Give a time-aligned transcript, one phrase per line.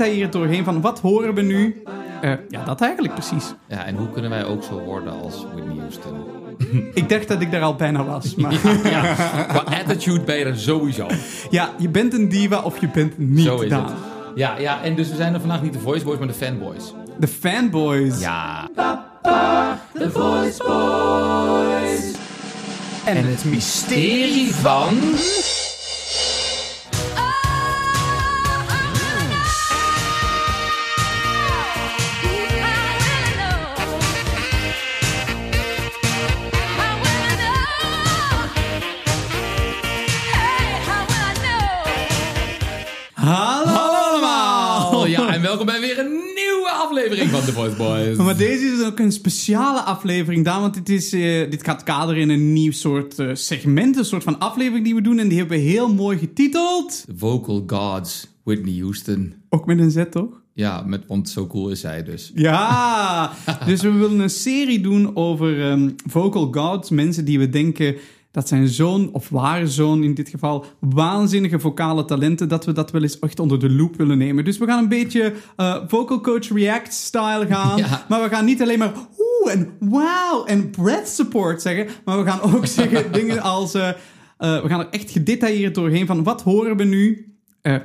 [0.00, 1.82] gedetailleerd doorheen van wat horen we nu?
[2.20, 3.54] Eh, ja, dat eigenlijk precies.
[3.68, 6.14] Ja, en hoe kunnen wij ook zo worden als Whitney Houston?
[7.00, 8.34] Ik dacht dat ik daar al bijna was.
[8.36, 8.52] Maar
[8.90, 9.14] Ja,
[9.48, 11.06] qua attitude ben je er sowieso.
[11.50, 13.90] ja, je bent een diva of je bent niet Zo is het.
[14.34, 16.94] Ja, ja, en dus we zijn er vandaag niet de Voice Boys, maar de Fanboys.
[17.18, 18.20] De fanboys.
[18.20, 18.68] Ja.
[23.04, 24.98] En, het mysterie van...
[47.10, 48.16] aflevering van de Voice Boys.
[48.16, 52.22] Maar deze is ook een speciale aflevering, Daan, want dit, is, eh, dit gaat kaderen
[52.22, 55.18] in een nieuw soort eh, segment, een soort van aflevering die we doen.
[55.18, 57.04] En die hebben we heel mooi getiteld.
[57.16, 59.34] Vocal Gods, Whitney Houston.
[59.48, 60.42] Ook met een Z, toch?
[60.54, 62.32] Ja, met, want zo cool is zij dus.
[62.34, 63.32] Ja!
[63.66, 67.96] dus we willen een serie doen over ehm, vocal gods, mensen die we denken
[68.30, 72.90] dat zijn zoon, of ware zoon in dit geval, waanzinnige vocale talenten, dat we dat
[72.90, 74.44] wel eens echt onder de loep willen nemen.
[74.44, 78.06] Dus we gaan een beetje eh, vocal coach react style gaan, Ja.
[78.08, 82.30] maar we gaan niet alleen maar oeh en wow en breath support zeggen, maar we
[82.30, 86.42] gaan ook zeggen dingen als, eh, eh, we gaan er echt gedetailleerd doorheen van wat
[86.42, 87.24] horen we nu?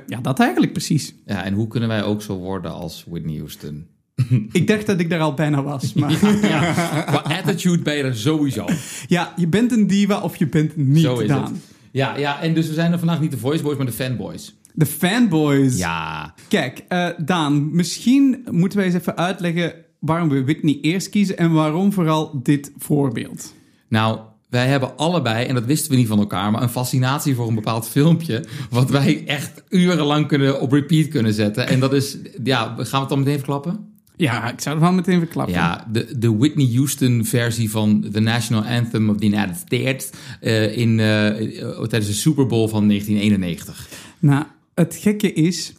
[0.06, 1.14] Ja, dat eigenlijk precies.
[1.24, 3.86] Ja, en hoe kunnen wij ook zo worden als Whitney Houston?
[4.52, 6.10] Ik dacht dat ik daar al bijna was, maar...
[6.48, 6.72] Ja,
[7.02, 8.64] qua attitude ben je er sowieso.
[9.06, 11.42] Ja, je bent een diva of je bent niet Zo is Daan.
[11.44, 11.52] het.
[11.92, 14.54] Ja, ja, en dus we zijn er vandaag niet de Voice Boys, maar de Fanboys.
[14.74, 15.76] De fanboys.
[15.76, 16.34] Ja.
[16.48, 21.52] Kijk, eh, Daan, misschien moeten wij eens even uitleggen waarom we Whitney eerst kiezen en
[21.52, 23.54] waarom vooral dit voorbeeld.
[23.88, 27.48] Nou, wij hebben allebei, en dat wisten we niet van elkaar, maar een fascinatie voor
[27.48, 28.44] een bepaald filmpje.
[28.70, 31.68] Wat wij echt urenlang kunnen op repeat kunnen zetten.
[31.68, 33.94] En dat is, ja, gaan we het dan meteen verklappen?
[34.16, 35.54] Ja, ik zou er wel meteen verklappen.
[35.54, 40.10] Ja, de, de Whitney Houston versie van The National Anthem of the United States.
[40.40, 43.88] eh, in, eh, eh, tijdens de Super Bowl van 1991.
[44.18, 44.44] Nou,
[44.74, 45.72] het gekke is,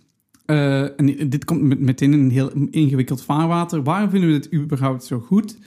[0.45, 3.83] en dit komt met, meteen in een heel ingewikkeld vaarwater.
[3.83, 5.57] Waarom vinden we het überhaupt zo goed?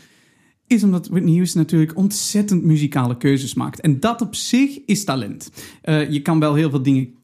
[0.66, 3.80] Is omdat Whitney Houston natuurlijk ontzettend muzikale keuzes maakt.
[3.80, 5.50] En dat op zich is talent.
[5.84, 7.14] Je kan wel heel veel dingen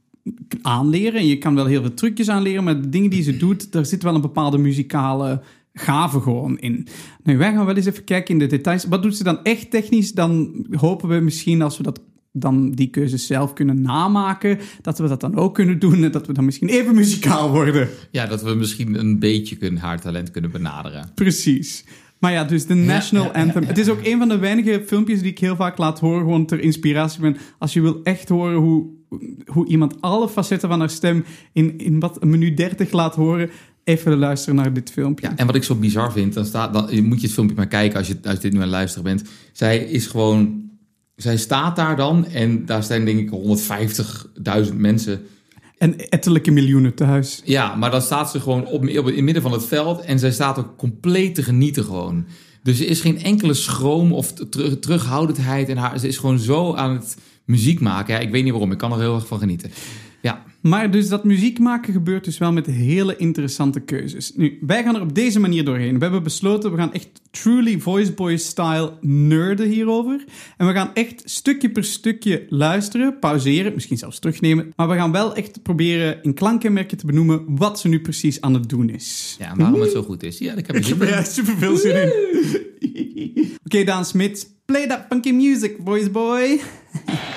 [0.63, 3.73] aanleren en je kan wel heel veel trucjes aanleren, maar de dingen die ze doet,
[3.73, 5.43] daar zit wel een bepaalde muzikale
[5.73, 6.87] gave gewoon in.
[7.23, 8.85] Nu, wij gaan wel eens even kijken in de details.
[8.85, 10.13] Wat doet ze dan echt technisch?
[10.13, 12.01] Dan hopen we misschien als we dat
[12.33, 16.27] dan die keuzes zelf kunnen namaken, dat we dat dan ook kunnen doen en dat
[16.27, 17.89] we dan misschien even muzikaal worden.
[18.11, 21.11] Ja, dat we misschien een beetje kunnen, haar talent kunnen benaderen.
[21.15, 21.85] Precies.
[22.19, 23.65] Maar ja, dus de National Anthem.
[23.65, 26.47] Het is ook een van de weinige filmpjes die ik heel vaak laat horen, gewoon
[26.47, 27.37] ter inspiratie ben.
[27.59, 28.87] Als je wil echt horen hoe,
[29.47, 33.51] hoe iemand alle facetten van haar stem in, in wat een minuut 30 laat horen,
[33.85, 35.27] even luisteren naar dit filmpje.
[35.27, 37.67] Ja, en wat ik zo bizar vind, dan, staat, dan moet je het filmpje maar
[37.67, 39.23] kijken als je, als je dit nu aan het luisteren bent.
[39.53, 40.71] Zij is gewoon,
[41.17, 43.59] zij staat daar dan en daar staan denk ik
[44.71, 45.21] 150.000 mensen.
[45.79, 47.43] En ettelijke miljoenen thuis.
[47.45, 50.19] Ja, maar dan staat ze gewoon op, op, in het midden van het veld en
[50.19, 52.27] zij staat ook compleet te genieten gewoon.
[52.63, 56.75] Dus er is geen enkele schroom of ter- terughoudendheid en haar, ze is gewoon zo
[56.75, 58.15] aan het muziek maken.
[58.15, 59.71] Ja, ik weet niet waarom, ik kan er heel erg van genieten.
[60.23, 64.33] Ja, Maar dus dat muziek maken gebeurt dus wel met hele interessante keuzes.
[64.35, 65.95] Nu, wij gaan er op deze manier doorheen.
[65.95, 70.25] We hebben besloten, we gaan echt truly Voice Boy style nerden hierover.
[70.57, 74.73] En we gaan echt stukje per stukje luisteren, pauzeren, misschien zelfs terugnemen.
[74.77, 78.55] Maar we gaan wel echt proberen in klankkenmerken te benoemen wat ze nu precies aan
[78.55, 79.37] het doen is.
[79.39, 80.39] ja en waarom het zo goed is.
[80.39, 82.13] Ja, ik heb Ik heb er echt super veel zin in.
[83.65, 86.11] Oké, Daan Smit, play that funky music, Voice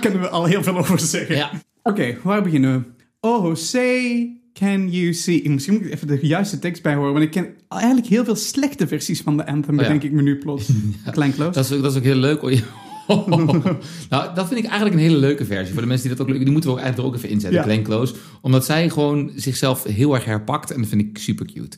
[0.00, 1.36] Daar kunnen we al heel veel over zeggen.
[1.36, 1.50] Ja.
[1.82, 3.04] Oké, waar beginnen we?
[3.28, 5.50] Oh, say, can you see?
[5.50, 8.36] Misschien moet ik even de juiste tekst bij horen, want ik ken eigenlijk heel veel
[8.36, 9.86] slechte versies van de Anthem, Oh ja.
[9.86, 10.70] bedenk ik me nu plots.
[11.10, 11.54] Klein Kloos.
[11.54, 12.42] Dat is, ook, dat is ook heel leuk.
[14.10, 15.72] nou, dat vind ik eigenlijk een hele leuke versie.
[15.72, 17.34] Voor de mensen die dat ook leuk Die moeten we ook eigenlijk er ook even
[17.34, 17.64] inzetten, Ja.
[17.64, 18.14] Glenn Close.
[18.40, 20.70] Omdat zij gewoon zichzelf heel erg herpakt.
[20.70, 21.76] En dat vind ik super cute.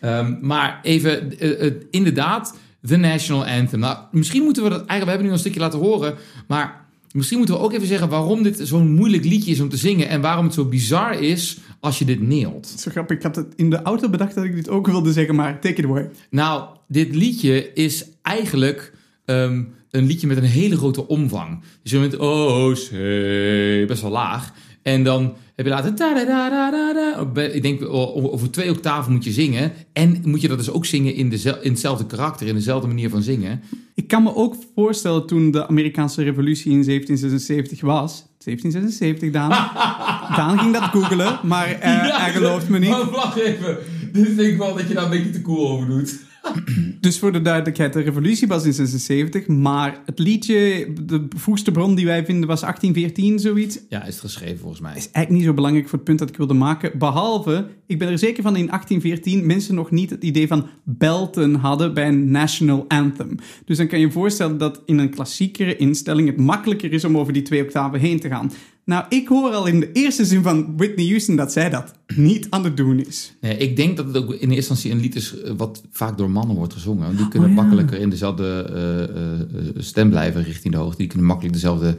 [0.00, 2.54] Ehm, maar even, eh, eh, inderdaad,
[2.86, 3.80] The National Anthem.
[3.80, 4.78] Nou, misschien moeten we dat...
[4.78, 6.14] Eigenlijk, we hebben nu al een stukje laten horen.
[6.46, 6.79] Maar
[7.12, 8.08] misschien moeten we ook even zeggen...
[8.08, 10.08] waarom dit zo'n moeilijk liedje is om te zingen.
[10.08, 12.66] En waarom het zo bizar is als je dit neelt.
[12.66, 15.34] Zo grappig, ik had het in de auto bedacht dat ik dit ook wilde zeggen,
[15.34, 16.10] maar take it away.
[16.30, 18.92] Nou, dit liedje is eigenlijk
[19.24, 21.62] ehm, een liedje met een hele grote omvang.
[21.82, 24.52] Dus je bent, oh, zee, best wel laag.
[24.82, 25.96] En dan heb je later...
[25.96, 27.42] da da da.
[27.42, 29.72] Ik denk, over twee octaven moet je zingen.
[29.92, 31.32] En moet je dat dus ook zingen in,
[31.62, 33.60] in hetzelfde karakter, in dezelfde manier van zingen.
[33.94, 38.26] Ik kan me ook voorstellen toen de Amerikaanse revolutie in 1776 was.
[38.44, 39.50] 1776, Daan.
[40.36, 42.90] Daan ging dat googelen, maar eh, hij gelooft me niet.
[42.90, 43.78] Maar wacht even.
[44.12, 46.28] Dit vind ik wel dat je daar een beetje te cool over doet.
[47.00, 51.94] Dus voor de duidelijkheid, de revolutie was in 76, maar het liedje, de vroegste bron
[51.94, 53.80] die wij vinden was 1814, zoiets.
[53.88, 54.90] Ja, is het geschreven volgens mij.
[54.90, 56.98] is eigenlijk niet zo belangrijk voor het punt dat ik wilde maken.
[56.98, 61.54] Behalve, ik ben er zeker van in 1814 mensen nog niet het idee van belten
[61.54, 63.34] hadden bij een national anthem.
[63.64, 67.18] Dus dan kan je je voorstellen dat in een klassiekere instelling het makkelijker is om
[67.18, 68.52] over die twee octaven heen te gaan.
[68.90, 72.46] Nou, ik hoor al in de eerste zin van Whitney Houston dat zij dat niet
[72.50, 73.36] aan het doen is.
[73.40, 76.18] Nee, ik denk dat het ook in eerste instantie een lied is eh, wat vaak
[76.18, 77.16] door mannen wordt gezongen.
[77.16, 77.62] Die kunnen Oh, ja.
[77.62, 80.96] makkelijker in dezelfde eh, eh, stem blijven richting de hoogte.
[80.96, 81.96] Die kunnen makkelijk dezelfde,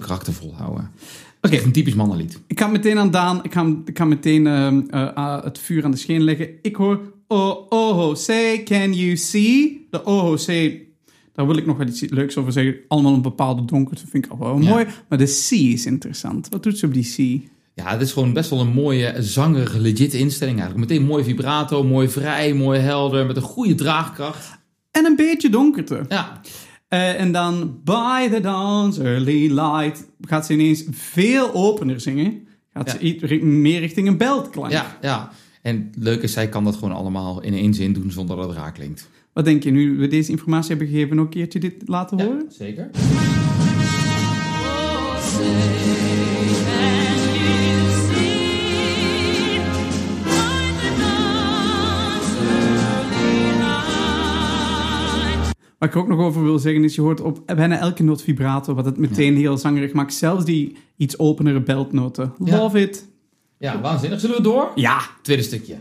[0.00, 0.90] karakter volhouden.
[1.44, 2.38] Oké, een typisch mannenlied.
[2.46, 5.84] Ik ga meteen aan Daan, ik ga, ik ga meteen ehm, eh, ah, het vuur
[5.84, 6.48] aan de scheen leggen.
[6.62, 9.86] Ik hoor, oh, oh, Jose, can you see?
[9.90, 10.83] De oh, Jose,
[11.34, 12.76] daar wil ik nog wel iets leuks over zeggen.
[12.88, 14.68] Allemaal een bepaalde donkerte, vind ik al wel Ja.
[14.68, 14.86] mooi.
[15.08, 16.48] Maar de C is interessant.
[16.50, 17.48] Wat doet ze op die C?
[17.74, 20.88] Ja, het is gewoon best wel een mooie, zangerige, legit instelling eigenlijk.
[20.90, 24.58] Meteen mooi vibrato, mooi vrij, mooi helder, met een goede draagkracht.
[24.90, 26.04] En een beetje donkerte.
[26.08, 26.40] Ja,
[26.88, 32.46] Eh, en dan, by the dawn's early light, gaat ze ineens veel opener zingen.
[32.72, 33.26] Gaat Ja.
[33.28, 34.70] ze meer richting een beltklank.
[34.72, 35.30] ja, ja.
[35.62, 38.48] En het leuke is, zij kan dat gewoon allemaal in één zin doen zonder dat
[38.48, 39.08] het raar klinkt.
[39.34, 42.46] Wat denk je, nu we deze informatie hebben gegeven, nog een keertje dit laten horen?
[42.48, 42.90] zeker.
[55.78, 58.22] Wat ik er ook nog over wil zeggen is, je hoort op bijna elke noot
[58.22, 60.14] vibrato, wat het meteen heel zangerig maakt.
[60.14, 62.34] Zelfs die iets openere beltnoten.
[62.44, 62.56] Ja.
[62.56, 63.08] Love it.
[63.58, 64.20] Ja, waanzinnig.
[64.20, 64.72] Zullen we door?
[64.74, 65.00] Ja.
[65.22, 65.76] Tweede stukje.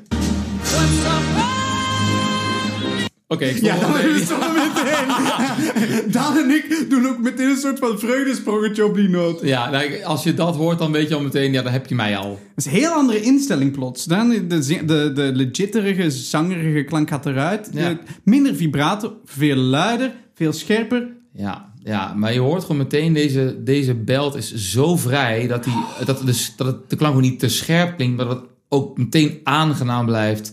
[3.28, 6.12] Oké, ik stop Ja, we stoppen meteen.
[6.12, 9.42] Daan en ik doen ook meteen een soort van vreugdesprongetje op die noot.
[9.42, 11.96] Ja, nou, als je dat hoort, dan weet je al meteen, ja, dan heb je
[11.96, 12.30] mij al.
[12.30, 14.06] Dat is een heel andere instelling plots.
[14.06, 14.48] Dan de,
[14.86, 17.70] de, de legitterige, zangerige klank gaat eruit.
[17.74, 17.90] Ja.
[17.90, 21.08] De- minder vibrato, veel luider, veel scherper.
[21.34, 25.74] Ja, ja, maar je hoort gewoon meteen, deze, deze belt is zo vrij dat, die,
[26.06, 28.98] dat, het dat het, de klank gewoon niet te scherp klinkt, maar dat het ook
[28.98, 30.52] meteen aangenaam blijft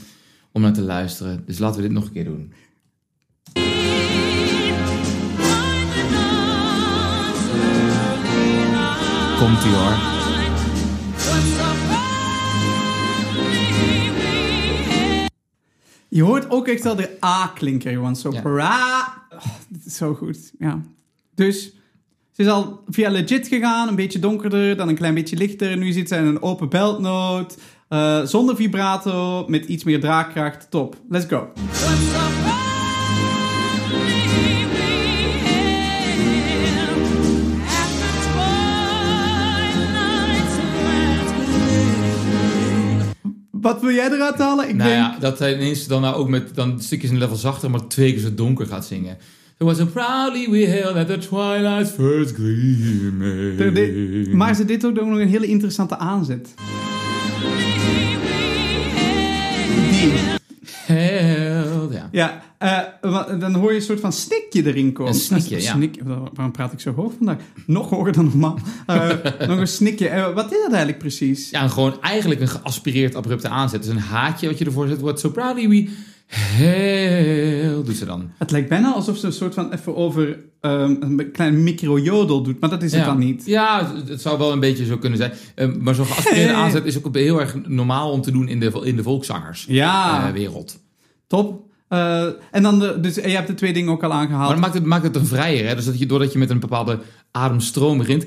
[0.53, 1.43] om naar te luisteren.
[1.47, 2.53] Dus laten we dit nog een keer doen.
[9.39, 10.19] Komt-ie hoor.
[16.09, 18.33] Je hoort ook echt wel de A-klinker, gewoon zo.
[18.33, 18.41] Ja.
[18.41, 19.15] pra.
[19.33, 20.81] Oh, dit is zo goed, ja.
[21.35, 21.73] Dus
[22.31, 25.77] ze is al via legit gegaan, een beetje donkerder, dan een klein beetje lichter.
[25.77, 27.59] Nu zit zij in een open beltnoot,
[27.89, 30.71] eh, zonder vibrato, met iets meer draagkracht.
[30.71, 31.49] Top, let's go.
[43.61, 44.69] Wat wil jij eruit halen?
[44.69, 45.01] Ik Nou denk...
[45.01, 48.13] ja, dat hij ineens dan nou ook met dan stukjes een level zachter, maar twee
[48.13, 49.17] keer zo donker gaat zingen.
[49.59, 54.33] It was a proudly we hailed at the twilight's first gleaming.
[54.33, 56.55] maar ze dit ook nog een hele interessante aanzet.
[60.87, 62.09] Hailed, ja.
[62.11, 62.79] Ja, eh,
[63.39, 65.13] dan hoor je een soort van snikje erin komen.
[65.13, 66.23] Een snikje, Een ja.
[66.35, 67.37] waarom praat ik zo hoog vandaag?
[67.67, 68.59] Nog hoger dan normaal.
[68.87, 69.09] Eh,
[69.49, 70.09] nog een snikje.
[70.09, 71.51] Eh, wat is dat eigenlijk precies?
[71.51, 73.83] Ja, gewoon eigenlijk een geaspireerd abrupte aanzet.
[73.83, 75.01] Dus een haatje wat je ervoor zet.
[75.01, 75.89] What so proudly we
[76.27, 78.31] hailed, doet ze dan.
[78.39, 82.61] Het lijkt bijna alsof ze een soort van even over ehm, een klein microjodel doet,
[82.61, 83.07] maar dat is het ja.
[83.07, 83.47] dan niet.
[83.47, 85.33] Ja, het- zou wel een beetje zo kunnen zijn.
[85.55, 88.81] Eh, maar zo'n geaspireerde aanzet is ook heel erg normaal om te doen in de,
[88.85, 90.71] in de volkszangerswereld.
[90.73, 90.81] Ja,
[91.27, 91.69] top.
[91.91, 94.43] Eh, en dan de, dus je hebt de twee dingen ook al aangehaald.
[94.43, 95.69] Maar dat maakt het, maakt het een vrijer.
[95.69, 95.75] Hè?
[95.75, 96.99] Dus dat je, doordat je met een bepaalde
[97.31, 98.25] ademstroom begint,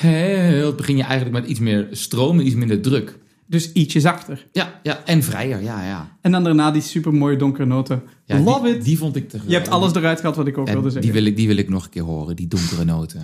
[0.00, 3.18] hailed, begin je eigenlijk met iets meer stroom en iets minder druk.
[3.46, 4.46] Dus ietsjes achter.
[4.52, 6.16] Ja, ja, en vrijer, ja, ja.
[6.20, 8.02] En dan daarna die super mooie donkere noten.
[8.24, 8.84] ja Love die, it.
[8.84, 11.02] Die vond ik te je hebt alles eruit gehad wat ik ook En wilde die
[11.02, 11.12] zeggen.
[11.12, 13.20] wil, ik, die wil ik nog een keer horen, die donkere noten.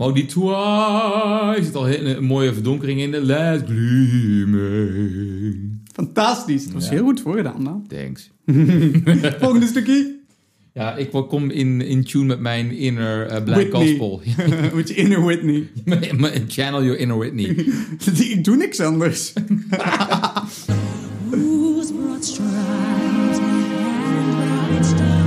[0.00, 5.58] Maar ook die twice, er zit al een mooie verdonkering in de last gleaming.
[5.92, 6.64] Fantastisch.
[6.64, 6.90] Dat was Ja.
[6.90, 7.64] heel goed voorgedaan.
[7.64, 7.84] Dan.
[7.88, 8.30] Thanks.
[9.40, 10.18] Volgende stukje.
[10.74, 13.86] Ja, ik kom in, in tune met mijn inner eh, black Whitney.
[13.88, 14.22] gospel.
[14.74, 15.68] Met je inner Whitney.
[16.48, 17.46] Channel your inner Whitney.
[18.18, 19.32] ik doe niks anders.
[21.30, 23.66] Whose broad strides and
[24.68, 25.19] bright stars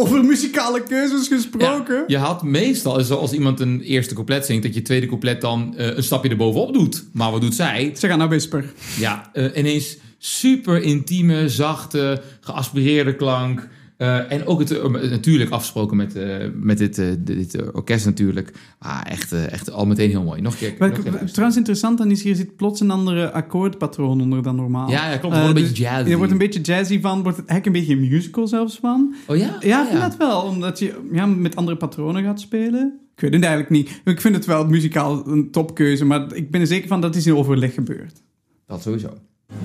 [0.00, 1.94] Over muzikale keuzes gesproken.
[1.96, 5.74] Ja, je had meestal, zoals iemand een eerste couplet zingt, dat je tweede couplet dan
[5.76, 7.04] eh, een stapje erbovenop doet.
[7.12, 7.92] Maar wat doet zij?
[7.98, 8.72] Ze gaan naar Whisper.
[8.98, 13.68] Ja, eh, ineens super intieme, zachte, geaspireerde klank.
[13.96, 18.52] Eh, en ook het, eh, natuurlijk afgesproken met, eh, met dit, dit orkest natuurlijk.
[18.78, 20.40] Ah, echt, echt al meteen heel mooi.
[20.40, 20.74] Nog een keer.
[20.78, 24.20] Wat nog een keer ik trouwens interessant dan is, hier zit plots een andere akkoordpatroon
[24.20, 24.90] onder dan normaal.
[24.90, 25.34] Ja, ja, klopt.
[25.34, 26.08] Het wordt een dus beetje jazzy.
[26.08, 29.14] Je wordt een beetje jazzy van, wordt het eigenlijk een beetje musical zelfs van.
[29.26, 29.56] Oh ja?
[29.60, 33.00] Ja, ik Oh, vind dat wel, omdat je ja, met andere patronen gaat spelen.
[33.14, 34.00] Ik weet het eigenlijk niet.
[34.04, 37.18] Ik vind het wel muzikaal een topkeuze, maar ik ben er zeker van dat het
[37.18, 38.22] is in overleg gebeurd.
[38.66, 39.08] Dat sowieso.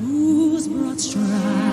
[0.01, 1.70] Whose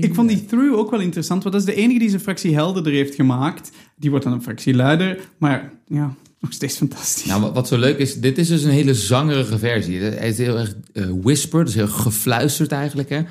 [0.00, 2.54] Ik vond die through ook wel interessant, want dat is de enige die zijn fractie
[2.54, 3.70] helderder heeft gemaakt.
[3.96, 7.24] Die wordt dan een fractie luider, maar ja, nog steeds fantastisch.
[7.24, 10.00] Nou, wat, zo leuk is, dit is dus een hele zangerige versie.
[10.00, 13.08] Hij is heel erg eh whisper, dus heel gefluisterd eigenlijk.
[13.08, 13.22] Hè?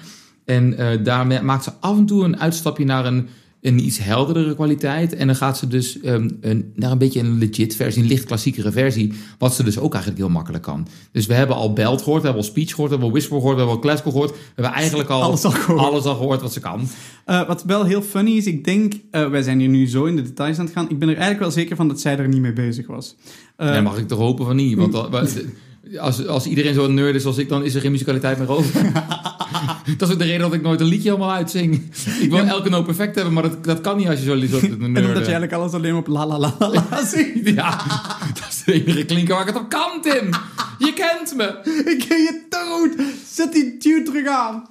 [0.46, 3.28] En eh, daarmee maakt ze af en toe een uitstapje naar een,
[3.68, 5.14] een iets helderdere kwaliteit.
[5.16, 8.24] En dan gaat ze dus ehm, een, naar een beetje een legit versie, een licht
[8.24, 9.14] klassiekere versie.
[9.38, 10.88] Wat ze dus ook eigenlijk heel makkelijk kan.
[11.12, 13.38] Dus we hebben al belt gehoord, we hebben al speech gehoord, we hebben al whisper
[13.38, 14.32] gehoord, we hebben al classical gehoord.
[14.32, 15.80] We hebben eigenlijk al Alles al gehoord.
[15.80, 16.88] alles al gehoord wat ze kan.
[17.26, 20.16] Eh, wat wel heel funny is, ik denk, eh, wij zijn hier nu zo in
[20.16, 20.90] de details aan het gaan.
[20.90, 23.16] Ik ben er eigenlijk wel zeker van dat zij er niet mee bezig was.
[23.56, 24.78] Eh, Ja, mag ik toch hopen van niet?
[24.78, 25.10] Want wa-
[26.00, 28.82] als, als iedereen zo'n nerd is als ik, dan is er geen musicaliteit meer over.
[29.98, 31.92] dat is ook de reden dat ik nooit een liedje helemaal uitzing.
[32.22, 34.58] Ik wil elke noot perfect hebben, maar dat, dat kan niet als je zo zo
[34.58, 37.50] een en omdat nerd je eigenlijk alles alleen op la la la la la zingt.
[37.50, 37.82] Ja,
[38.34, 40.30] dat is de enige klinker waar ik het op kan, Tim.
[40.78, 41.46] Je kent me.
[41.92, 43.06] Ik ken je te goed.
[43.34, 44.64] Zet die tune terug aan.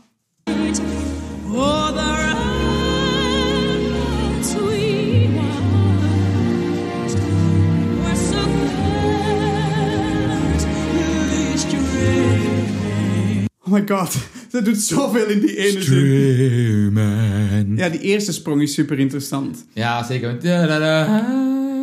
[13.67, 14.17] Oh my god,
[14.53, 17.77] ze doet zoveel in die ene zin.
[17.77, 19.67] Ja, die eerste sprong is super interessant.
[19.73, 20.41] Ja, zeker.
[20.43, 21.27] Da-da-da.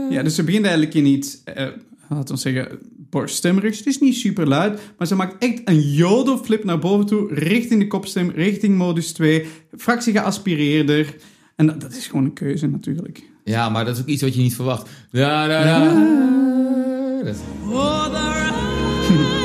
[0.10, 1.68] Ja, dus ze begint eigenlijk in iets, eh,
[2.10, 3.78] laten we zeggen, borststemerigs.
[3.78, 7.80] Het is niet super luid, maar ze maakt echt een jodelflip naar boven toe, richting
[7.80, 9.46] de kopstem, richting modus 2,
[9.78, 11.16] fractie geaspireerder.
[11.56, 13.24] En dat, dat is gewoon een keuze natuurlijk.
[13.44, 14.90] Ja, maar dat is ook iets wat je niet verwacht.
[15.14, 15.46] Oh,
[18.12, 18.20] the
[19.20, 19.43] roads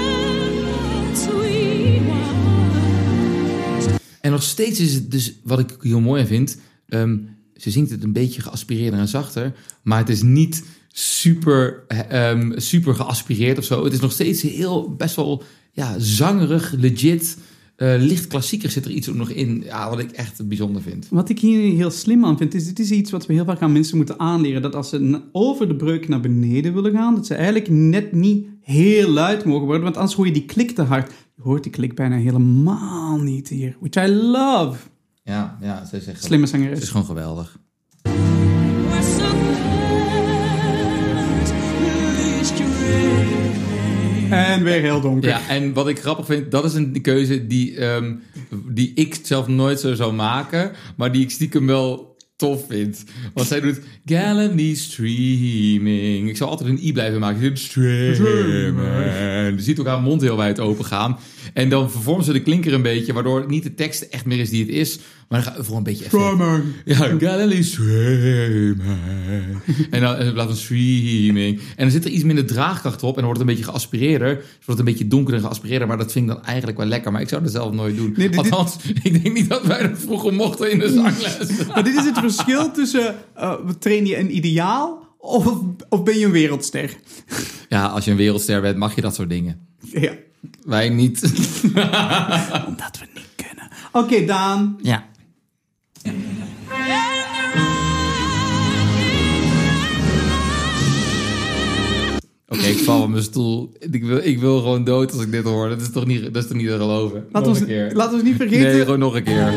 [4.28, 6.58] En nog steeds is het dus, wat ik heel mooi vind,
[6.88, 7.16] ehm,
[7.56, 12.94] ze zingt het een beetje geaspireerder en zachter, maar het is niet super, ehm, super
[12.94, 13.85] geaspireerd of zo.
[13.85, 15.42] Het is nog steeds heel, best wel
[15.73, 17.37] ja, zangerig, legit,
[17.76, 21.06] eh, licht klassieker zit er iets ook nog in, ja, wat ik echt bijzonder vind.
[21.11, 23.61] Wat ik hier heel slim aan vind, is dit is iets wat we heel vaak
[23.61, 24.62] aan mensen moeten aanleren.
[24.62, 28.47] Dat als ze over de breuk naar beneden willen gaan, dat ze eigenlijk net niet
[28.61, 29.82] heel luid mogen worden.
[29.82, 31.12] Want anders hoor je die klik te hard.
[31.38, 33.76] Je hoort die klik bijna helemaal niet hier.
[33.80, 34.78] Which I love.
[35.23, 36.88] Ja, ja, ze is echt Slimme Het is zangeres.
[36.88, 37.59] gewoon geweldig.
[44.30, 45.28] En weer heel donker.
[45.28, 48.14] Ja, en wat ik grappig vind, dat is een keuze die, ehm,
[48.66, 53.04] die ik zelf nooit zo zou maken, maar die ik stiekem wel tof vind.
[53.35, 56.28] Want zij doet gallantly streaming.
[56.28, 57.57] Ik zou altijd een i blijven maken.
[57.57, 58.78] Streaming.
[59.57, 61.18] Je ziet ook haar mond heel wijd open gaan.
[61.54, 64.50] En dan vervormt ze de klinker een beetje, waardoor niet de tekst echt meer is
[64.50, 66.22] die het is, maar dan gaat voor een beetje effect.
[66.84, 67.62] Ja, Galilee
[69.90, 71.58] en dan in plaats van streaming.
[71.58, 74.34] En dan zit er iets minder draagkracht op en dan wordt het een beetje geaspireerder.
[74.36, 75.88] Dus wordt het een beetje donkerder geaspireerder.
[75.88, 77.12] Maar dat vind ik dan eigenlijk wel lekker.
[77.12, 78.14] Maar ik zou dat zelf nooit doen.
[78.16, 81.36] Nee, dit- Althans, ik denk niet dat wij dat vroeger mochten in de zangles.
[81.74, 86.24] Maar dit is het verschil tussen, eh, train je een ideaal of, of ben je
[86.26, 86.96] een wereldster?
[87.68, 89.58] ja, als je een wereldster bent, mag je dat soort dingen.
[89.92, 90.12] Ja,
[90.68, 91.22] Wij niet.
[92.68, 93.68] omdat we niet kunnen.
[93.92, 94.78] Oké, Daan.
[94.82, 95.06] ja.
[102.48, 103.72] Oké, ik val op mijn stoel.
[103.78, 105.68] Ik wil, ik wil gewoon dood als ik dit hoor.
[105.68, 107.26] Dat is toch niet, dat is toch niet te geloven?
[107.32, 107.90] Laat nog ons, een keer.
[107.94, 108.72] laat ons niet vergeten.
[108.72, 109.52] Nee, gewoon nog een keer.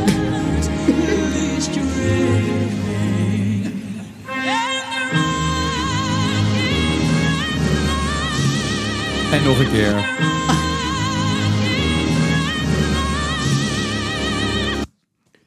[9.31, 10.30] En nog een keer.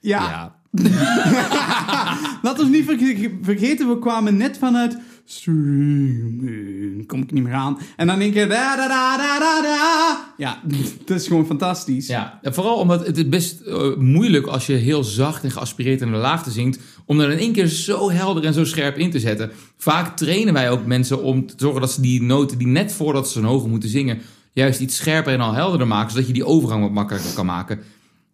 [0.05, 0.21] Ja.
[0.31, 0.63] Ja.
[2.43, 7.79] Laat ons niet verge- vergeten, we kwamen net vanuit streaming, kom ik niet meer aan.
[7.97, 10.33] En dan denk je, da da da da da da.
[10.37, 10.61] Ja,
[11.07, 12.07] dat is gewoon fantastisch.
[12.07, 16.01] Ja, en vooral omdat het is best eh, moeilijk als je heel zacht en geaspireerd
[16.01, 19.11] in de laagte zingt, om er in één keer zo helder en zo scherp in
[19.11, 19.51] te zetten.
[19.77, 23.27] Vaak trainen wij ook mensen om te zorgen dat ze die noten die net voordat
[23.27, 24.19] ze zo'n hoge moeten zingen,
[24.53, 27.79] juist iets scherper en al helderder maken, zodat je die overgang wat makkelijker kan maken.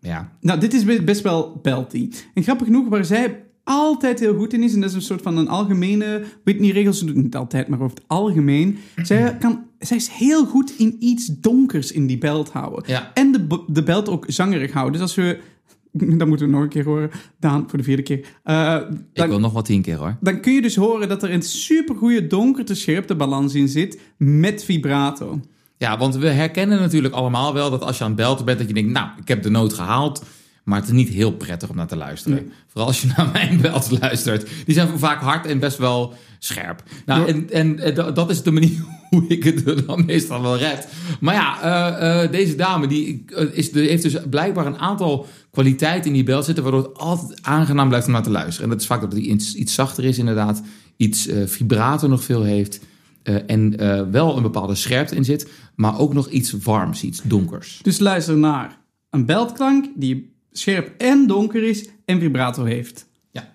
[0.00, 2.10] Ja, Nou, dit is be- best wel belty.
[2.34, 5.22] En grappig genoeg, waar zij altijd heel goed in is, en dat is een soort
[5.22, 8.78] van een algemene Whitney-regel, ze doet het niet altijd, maar over het algemeen.
[9.02, 12.82] Zij, kan, zij is heel goed in iets donkers in die belt houden.
[12.86, 13.10] Ja.
[13.14, 14.92] En de, de belt ook zangerig houden.
[14.92, 15.38] Dus als we,
[16.18, 18.26] dat moeten we nog een keer horen, Daan, voor de vierde keer.
[18.42, 18.76] Eh,
[19.12, 20.16] ik wil nog wat tien keer hoor.
[20.20, 25.40] dan kun je dus horen dat er een supergoeie donkerte-scherpte balans in zit met vibrato.
[25.80, 28.68] Ja, want we herkennen natuurlijk allemaal wel dat als je aan het belten bent, dat
[28.68, 30.24] je denkt, nou, ik heb de noot gehaald.
[30.64, 32.52] Maar het is niet heel prettig om naar te luisteren.
[32.66, 34.48] Vooral als je naar mijn belt luistert.
[34.64, 36.82] Die zijn vaak hard en best wel scherp.
[37.06, 40.56] Nou, en, en, eh, dat- is de manier hoe ik het er dan meestal wel
[40.56, 40.88] red.
[41.20, 46.12] Maar ja, eh, eh, deze dame die is, heeft dus blijkbaar een aantal kwaliteiten in
[46.12, 46.62] die belt zitten...
[46.64, 48.62] waardoor het altijd aangenaam blijft om naar te luisteren.
[48.64, 50.62] En dat is vaak dat hij iets, iets zachter is inderdaad.
[50.96, 52.80] Iets eh, vibrato nog veel heeft.
[53.30, 55.48] Eh, en eh, wel een bepaalde scherpte in zit.
[55.74, 57.78] Maar ook nog iets warms, iets donkers.
[57.82, 58.78] Dus luister naar
[59.10, 63.08] een beltklank die scherp en donker is en vibrato heeft.
[63.30, 63.54] Ja.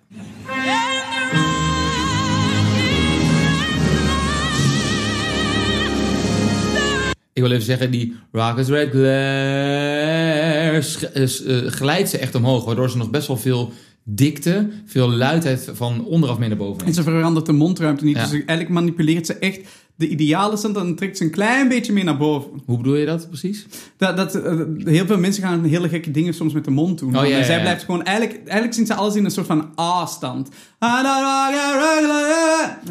[7.33, 12.65] Ik wil even zeggen, die Rockets Red Glare eh, glijdt ze echt omhoog.
[12.65, 13.71] Waardoor ze nog best wel veel
[14.07, 18.15] dikte, veel luidheid van onderaf mee naar boven En ze verandert de mondruimte niet.
[18.15, 18.21] Ja.
[18.21, 19.59] Dus eigenlijk manipuleert ze echt
[19.97, 22.51] de ideale stand en trekt ze een klein beetje meer naar boven.
[22.65, 23.65] Hoe bedoel je dat precies?
[23.97, 27.17] Dat, dat, eh, heel veel mensen gaan hele gekke dingen soms met de mond doen.
[27.17, 28.03] Oh, ja, en ja, zij blijft gewoon...
[28.03, 30.49] Eigenlijk, eigenlijk zingt ze alles in een soort van A-stand.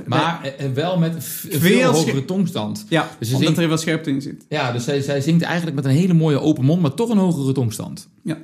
[0.06, 1.14] Maar wel met
[1.48, 2.86] Veel hogere tongstand.
[2.88, 4.44] Ja, Dus omdat zingt- er wel scherpte in zit.
[4.48, 7.18] Ja, dus zij, zij zingt eigenlijk met een hele mooie open mond, maar toch een
[7.18, 8.08] hogere tongstand.
[8.22, 8.38] Ja.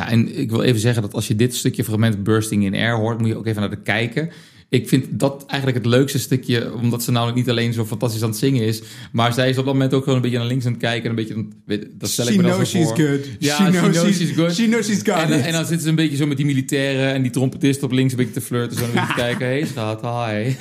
[0.00, 2.94] Ja, en ik wil even zeggen dat als je dit stukje fragment Bursting in Air
[2.96, 4.30] hoort, moet je ook even naar de kijken.
[4.68, 8.28] Ik vind dat eigenlijk het leukste stukje, omdat ze namelijk niet alleen zo fantastisch aan
[8.28, 10.66] het zingen is, maar zij is op dat moment ook gewoon een beetje naar links
[10.66, 12.96] aan het kijken en een beetje, weet- dat stel ik me dan knows she's voor.
[12.96, 13.28] good.
[13.38, 14.54] Ja, She knows she's- good.
[14.54, 15.44] she knows she's got en, it.
[15.44, 18.12] en dan zitten ze een beetje zo met die militairen en die trompetist op links
[18.12, 19.46] een beetje te flirten, zo een beetje te kijken.
[19.46, 20.54] Hey schat, hi.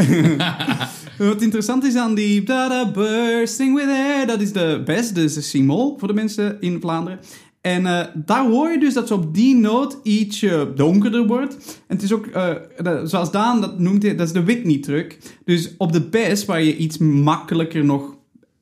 [1.25, 5.33] Wat interessant is aan die da da bursting with air, dat is de best, dus
[5.33, 7.19] de C-mol voor de mensen in Vlaanderen.
[7.61, 11.81] En eh, daar hoor je dus dat ze op die noot ietsje donkerder wordt.
[11.87, 12.55] En het is ook, eh,
[13.03, 15.17] zoals Daan dat noemt, dat is de Whitney-truc.
[15.45, 18.17] Dus op de best, waar je iets makkelijker nog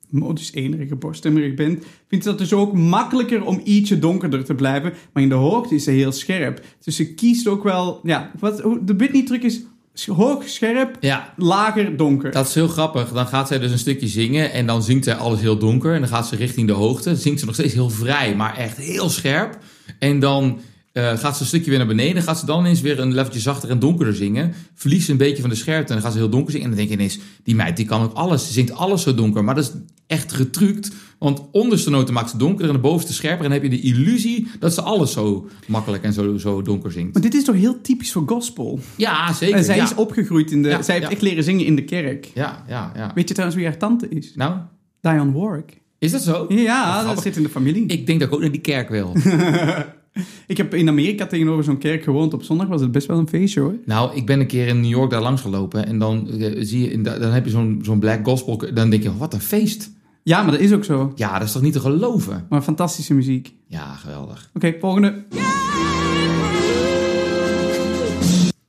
[0.10, 4.94] modus enerige borststemmerig bent, vindt ze dat dus ook makkelijker om ietsje donkerder te blijven.
[5.14, 6.66] Maar in de hoogte is ze heel scherp.
[6.84, 9.62] Dus ze kiest ook wel, ja, wat, de Whitney-truc is
[10.06, 12.32] hoog, scherp, Ja, lager, donker.
[12.32, 13.12] Dat is heel grappig.
[13.12, 15.94] Dan gaat zij dus een stukje zingen en dan zingt zij alles heel donker.
[15.94, 17.10] En dan gaat ze richting de hoogte.
[17.10, 19.58] Dan zingt ze nog steeds heel vrij, maar echt heel scherp.
[20.00, 20.60] En dan
[20.98, 22.24] eh, gaat ze een stukje weer naar beneden.
[22.24, 24.54] Gaat ze dan ineens weer een leveltje zachter en donkerder zingen.
[24.74, 26.70] Verliest ze een beetje van de scherpte en dan gaat ze heel donker zingen.
[26.70, 28.48] En dan denk je ineens, die meid die kan ook alles.
[28.48, 29.44] Ze zingt alles zo donker.
[29.44, 29.72] Maar dat is
[30.08, 30.92] echt getrukt.
[31.18, 33.46] Want onderste noten maakt ze donkerder en de bovenste scherper.
[33.46, 36.92] En dan heb je de illusie dat ze alles zo makkelijk en zo, zo donker
[36.92, 37.14] zingt.
[37.14, 38.80] Maar dit is toch heel typisch voor gospel?
[38.96, 39.56] Ja, zeker.
[39.56, 39.84] En zij ja.
[39.84, 40.70] is opgegroeid in de...
[40.70, 41.14] Ja, zij heeft ja.
[41.14, 42.32] echt leren zingen in de kerk.
[42.34, 43.12] Ja, ja, ja.
[43.16, 44.32] Weet je trouwens wie haar tante is?
[44.36, 44.58] Nou,
[45.02, 45.82] Dionne Warwick.
[46.00, 46.46] is dat zo?
[46.50, 47.24] Ja, dat grappig.
[47.24, 47.84] zit in de familie.
[47.84, 49.14] Ik, Ik denk dat ik ook naar die kerk wil.
[50.58, 52.34] heb in Amerika tegenover zo'n kerk gewoond.
[52.34, 53.76] Op zondag was het best wel een feestje hoor.
[53.86, 55.86] nou, ik ben een keer in New York daar langs gelopen.
[55.86, 58.58] En dan eh, zie je, dan heb je zo'n zo'n black gospel.
[58.74, 59.92] Dan denk je, wat een feest.
[60.24, 61.12] Ja, maar dat is ook zo.
[61.16, 62.46] Ja, dat is toch niet te geloven?
[62.50, 63.54] Maar fantastische muziek.
[63.68, 64.50] Ja, geweldig.
[64.54, 65.26] Oké, volgende.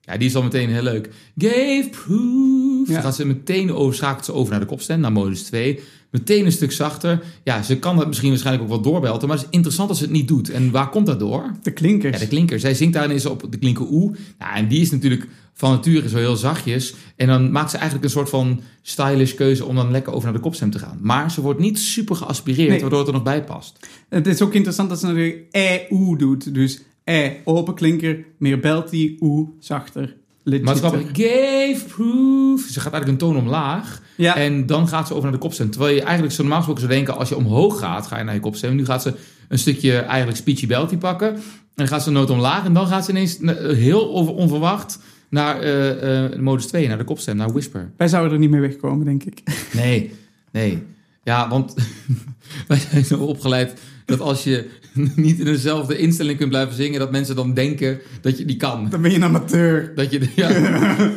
[0.01, 1.11] Ja, die is al meteen heel leuk.
[1.37, 2.89] Gave proof.
[2.89, 2.93] Ja.
[2.93, 5.81] Dan gaat ze meteen over, schakelt ze over naar de kopstem, naar modus 2.
[6.11, 7.23] Meteen een stuk zachter.
[7.45, 9.29] Ja, ze kan dat misschien waarschijnlijk ook wel doorbelten.
[9.29, 10.51] Maar het is interessant als ze het niet doet.
[10.51, 11.57] En waar komt dat door?
[11.63, 12.13] De klinkers.
[12.19, 12.61] Ja, de klinker.
[12.61, 14.15] Zij zingt daar ineens op de klinker oe.
[14.39, 16.95] Nou, en die is natuurlijk van nature zo heel zachtjes.
[17.17, 20.37] En dan maakt ze eigenlijk een soort van stylish keuze om dan lekker over naar
[20.37, 20.99] de kopstem te gaan.
[21.03, 22.81] Maar ze wordt niet super geaspireerd, Nee.
[22.81, 23.87] waardoor het er nog bij past.
[24.09, 26.55] Het is ook interessant dat ze natuurlijk e-oe doet.
[26.55, 30.17] Dus e, open klinker, meer belty, oe, zachter.
[30.65, 31.07] Grappig.
[31.13, 32.61] Gave proof.
[32.61, 34.01] Ze gaat eigenlijk een toon omlaag.
[34.17, 34.37] Ja.
[34.37, 35.71] En dan gaat ze over naar de kopstem.
[35.71, 38.35] Terwijl je eigenlijk zo normaal gesproken zou denken, als je omhoog gaat, ga je naar
[38.35, 38.75] je kopstem.
[38.75, 39.15] Nu gaat ze
[39.49, 41.35] een stukje eigenlijk speechy belty pakken.
[41.35, 41.41] En
[41.75, 42.65] dan gaat ze een noot omlaag.
[42.65, 47.05] En dan gaat ze ineens eh, heel onverwacht naar eh, eh, modus 2, naar de
[47.05, 47.91] kopstem, naar whisper.
[47.97, 49.43] Wij zouden er niet mee wegkomen, denk ik.
[49.73, 50.13] Nee,
[50.51, 50.83] nee.
[51.29, 51.75] Ja, want
[52.69, 54.69] wij zijn zo opgeleid dat als je
[55.17, 58.89] niet in dezelfde instelling kunt blijven zingen, dat mensen dan denken dat je die kan.
[58.89, 59.93] Dan ben je een amateur.
[59.95, 60.49] Dat je, ja.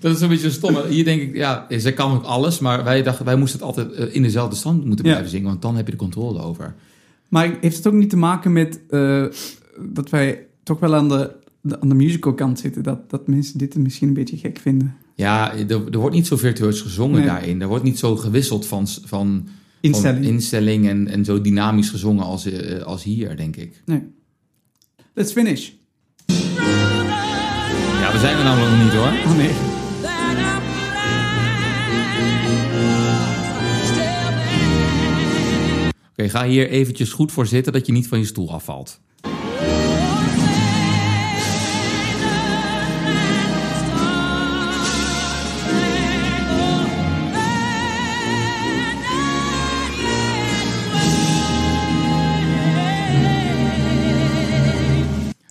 [0.00, 0.76] dat is een beetje stom.
[0.88, 3.92] Hier denk ik, ja, zij kan ook alles, maar wij dachten, wij moesten het altijd
[3.92, 5.10] eh, in dezelfde stand moeten Ja.
[5.10, 6.74] blijven zingen, want dan heb je de controle over.
[7.28, 9.24] Maar heeft het ook niet te maken met eh,
[9.80, 11.30] dat wij toch wel aan de,
[11.60, 12.82] de- aan de musical kant zitten?
[12.82, 14.96] Dat, dat mensen dit misschien een beetje gek vinden.
[15.16, 17.26] Ja, er, er wordt niet zo virtueus gezongen Nee.
[17.26, 17.60] daarin.
[17.60, 19.48] Er wordt niet zo gewisseld van, van,
[19.80, 20.24] Instelling.
[20.24, 23.82] van instelling en, en zo dynamisch gezongen als, eh, als hier, denk ik.
[23.84, 24.02] Nee.
[25.14, 25.70] Let's finish.
[28.00, 29.32] Ja, we zijn er namelijk nog niet hoor.
[29.32, 29.54] Oh nee.
[36.10, 39.00] Oké, ga hier eventjes goed voor zitten dat je niet van je stoel afvalt.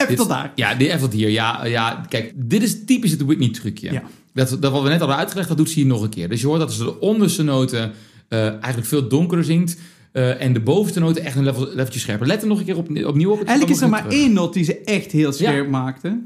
[0.05, 0.51] Even tot daar.
[0.55, 1.29] Ja, even tot hier.
[1.29, 3.91] Ja, ja, kijk, dit is typisch het Whitney trucje.
[3.91, 4.03] Ja.
[4.33, 6.29] Dat, dat wat we net hadden uitgelegd, dat doet ze hier nog een keer.
[6.29, 7.91] Dus je hoort dat ze de onderste noten
[8.29, 9.77] eh, eigenlijk veel donkerder zingt.
[10.11, 12.27] eh, en de bovenste noten echt een level, leveltje scherper.
[12.27, 13.41] Let er nog een keer op, opnieuw op.
[13.41, 14.17] Ik Eigenlijk is er maar terug.
[14.19, 16.19] één not die ze echt heel scherp maakte.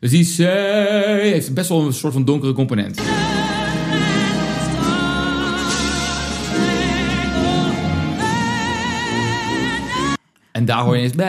[0.00, 0.36] Dus die C
[1.22, 3.00] heeft best wel een soort van donkere component.
[10.62, 11.12] En daar hoor je eens...
[11.14, 11.24] Be.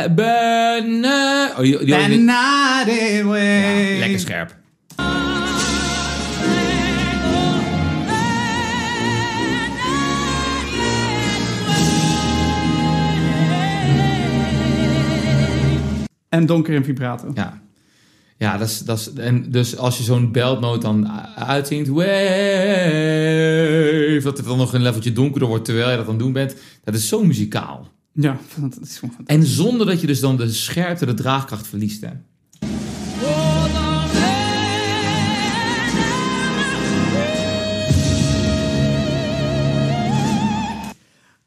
[1.55, 2.85] Oh, die, die hoor je- Banana
[3.23, 3.93] way.
[3.93, 4.55] Ja, lekker scherp.
[16.29, 17.31] En donker en vibrato.
[17.33, 17.61] Ja.
[18.37, 22.09] Ja, dat is, dat is, en dus als je zo'n beltnoot dan uitzingt, wave,
[24.23, 26.55] dat het dan nog een leveltje donkerder wordt terwijl je dat aan het doen bent,
[26.83, 27.91] dat is zo muzikaal.
[28.13, 29.15] Ja, dat is gewoon.
[29.25, 32.01] En zonder dat je dus dan de scherpte, de draagkracht verliest.
[32.01, 32.11] Hè.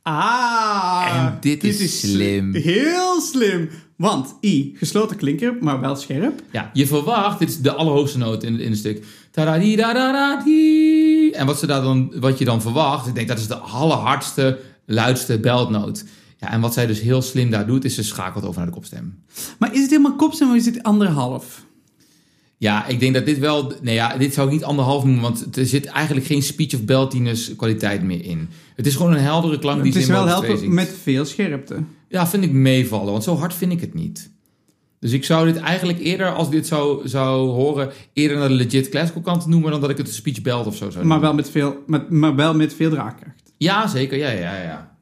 [0.03, 2.55] Ah, En dit is slim.
[2.55, 3.69] Heel slim.
[3.97, 6.43] Want I, gesloten klinker, maar wel scherp.
[6.53, 9.05] Ja, je verwacht, dit is de allerhoogste noot in, in het stuk.
[9.31, 9.77] Tadadi.
[11.31, 14.59] En wat, ze daar dan, wat je dan verwacht, ik denk dat is de allerhardste,
[14.87, 16.05] luidste beltnoot.
[16.37, 18.75] Ja, en wat zij dus heel slim daar doet, is ze schakelt over naar de
[18.75, 19.23] kopstem.
[19.59, 21.65] Maar is het helemaal kopstem of is het anderhalf?
[22.59, 23.73] Ja, ik denk dat dit wel...
[23.83, 26.85] Nee ja, dit zou ik niet anderhalf noemen, want er zit eigenlijk geen speech of
[26.85, 28.49] beltiness kwaliteit meer in.
[28.75, 30.75] Het is gewoon een heldere klank die Het is ze in wel Modus 2 helpen
[30.75, 31.83] met veel scherpte.
[32.09, 34.31] Ja, vind ik meevallen, want zo hard vind ik het niet.
[35.01, 38.89] Dus ik zou dit eigenlijk eerder, als dit zou, zou horen, eerder naar de legit
[38.89, 41.21] classical kant noemen dan dat ik het een speech belt of zo zou Maar noemen.
[41.21, 43.53] wel met veel, met, maar wel met veel draagkracht.
[43.57, 44.19] Ja, zeker.
[44.19, 44.96] Ja, ja, ja.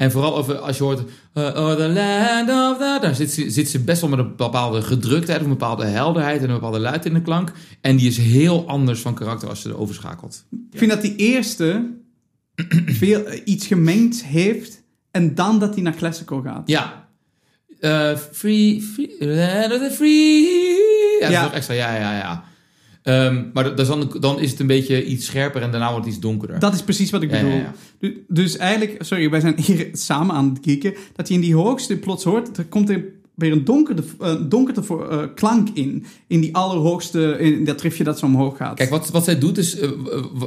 [0.00, 1.00] En vooral over, als je hoort...
[1.34, 2.98] uh, oh, the land of the...
[3.00, 5.38] Daar zit, ze- zit ze best wel met een bepaalde gedruktheid...
[5.38, 7.52] of een bepaalde helderheid en een bepaalde luid in de klank.
[7.80, 10.44] En die is heel anders van karakter als ze er overschakelt.
[10.72, 11.90] Ik vind dat die eerste
[13.02, 16.68] veel, eh, iets gemengd heeft en dan dat hij naar classical gaat.
[16.68, 17.08] Ja.
[17.80, 19.16] Eh, free, free...
[19.18, 20.42] Land of the free...
[21.20, 21.38] Ja, dat Ja.
[21.38, 21.74] is nog extra.
[21.74, 22.44] Ja, ja, ja.
[23.02, 25.62] Ehm, maar dan, dan is het een beetje iets scherper...
[25.62, 26.58] en daarna wordt het iets donkerder.
[26.58, 27.58] Dat is precies wat ik Ja, ja, bedoel.
[27.58, 28.10] ja.
[28.28, 31.96] Dus eigenlijk, sorry, wij zijn hier samen aan het kijken, dat je in die hoogste
[31.96, 36.04] plots hoort, er komt er weer een donkerde, eh, donkerte voor, eh, klank in.
[36.26, 38.76] In die allerhoogste, in dat riffje dat zo omhoog gaat.
[38.76, 39.90] Kijk, wat, wat zij doet is, eh,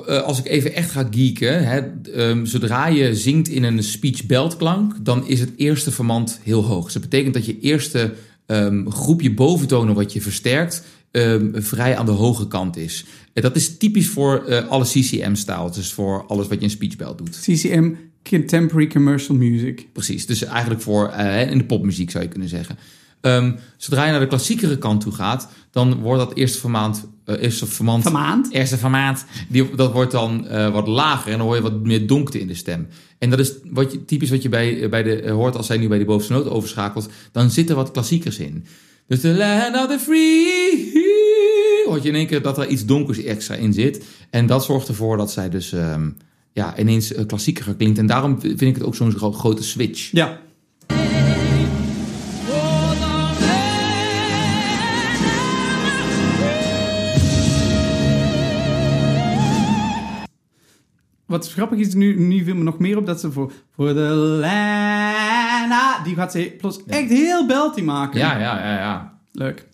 [0.08, 1.82] eh, als ik even echt ga geeken, hè,
[2.13, 6.84] ehm, zodra je zingt in een speech beltklank, dan is het eerste vermand heel hoog.
[6.84, 8.13] Dus dat betekent dat je eerste
[8.46, 13.06] ehm, groepje boventonen wat je versterkt, ehm, vrij aan de hoge kant is.
[13.34, 16.95] En dat is typisch voor eh, alle CCM-stijl, dus voor alles wat je in speech
[16.95, 17.36] belt doet.
[17.36, 17.91] CCM,
[18.30, 19.88] Contemporary Commercial Music.
[19.93, 22.78] Precies, dus eigenlijk voor eh, in de popmuziek zou je kunnen zeggen.
[23.21, 27.41] Ehm, zodra je naar de klassiekere kant toe gaat, dan wordt dat eerste vermaand, eh,
[27.41, 28.52] eerste vermand, Vermaand?
[28.52, 32.08] eerste vermaat, die, dat wordt dan eh, wat lager en dan hoor je wat meer
[32.08, 32.88] donkte in de stem.
[33.23, 35.65] En dat is wat je, typisch wat je bij, eh, bij de, eh, hoort als
[35.65, 37.10] zij nu bij die bovenste noot overschakelt.
[37.32, 38.65] Dan zitten wat klassiekers in.
[39.08, 40.91] Dus de land of the free,
[41.88, 44.06] hoort je in één keer dat er iets donkers extra in zit.
[44.30, 46.10] En dat zorgt ervoor dat zij dus ehm,
[46.52, 47.98] ja, ineens eh, klassieker klinkt.
[47.98, 50.12] En daarom vind ik het ook zo'n gro- grote switch.
[50.12, 50.39] Ja.
[61.26, 64.00] Wat grappig is, nu, nu viel me nog meer op dat ze voor, voor de
[64.39, 68.19] Lana, die gaat ze plots echt heel belty maken.
[68.19, 69.19] Ja, ja, ja, ja.
[69.32, 69.67] Leuk.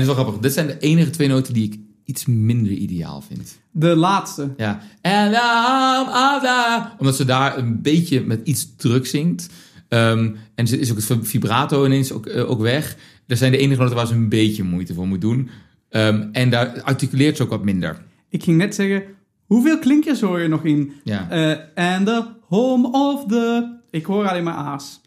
[0.00, 0.38] Het is wel grappig.
[0.42, 3.58] Dit zijn de enige twee noten die ik iets minder ideaal vind.
[3.70, 4.54] De laatste.
[4.56, 4.80] Ja.
[5.00, 9.48] En the- Omdat ze daar een beetje met iets druk zingt.
[9.88, 12.96] Ehm, en ze is ook het vibrato ineens ook, eh, ook weg.
[13.26, 15.50] Dat zijn de enige noten waar ze een beetje moeite voor moet doen.
[15.88, 18.02] Ehm, en daar articuleert ze ook wat minder.
[18.28, 19.02] Ik ging net zeggen,
[19.46, 20.92] hoeveel klinkers hoor je nog in?
[21.04, 21.30] Ja.
[21.30, 23.76] Eh, and the home of the...
[23.90, 25.00] Ik hoor alleen maar a's.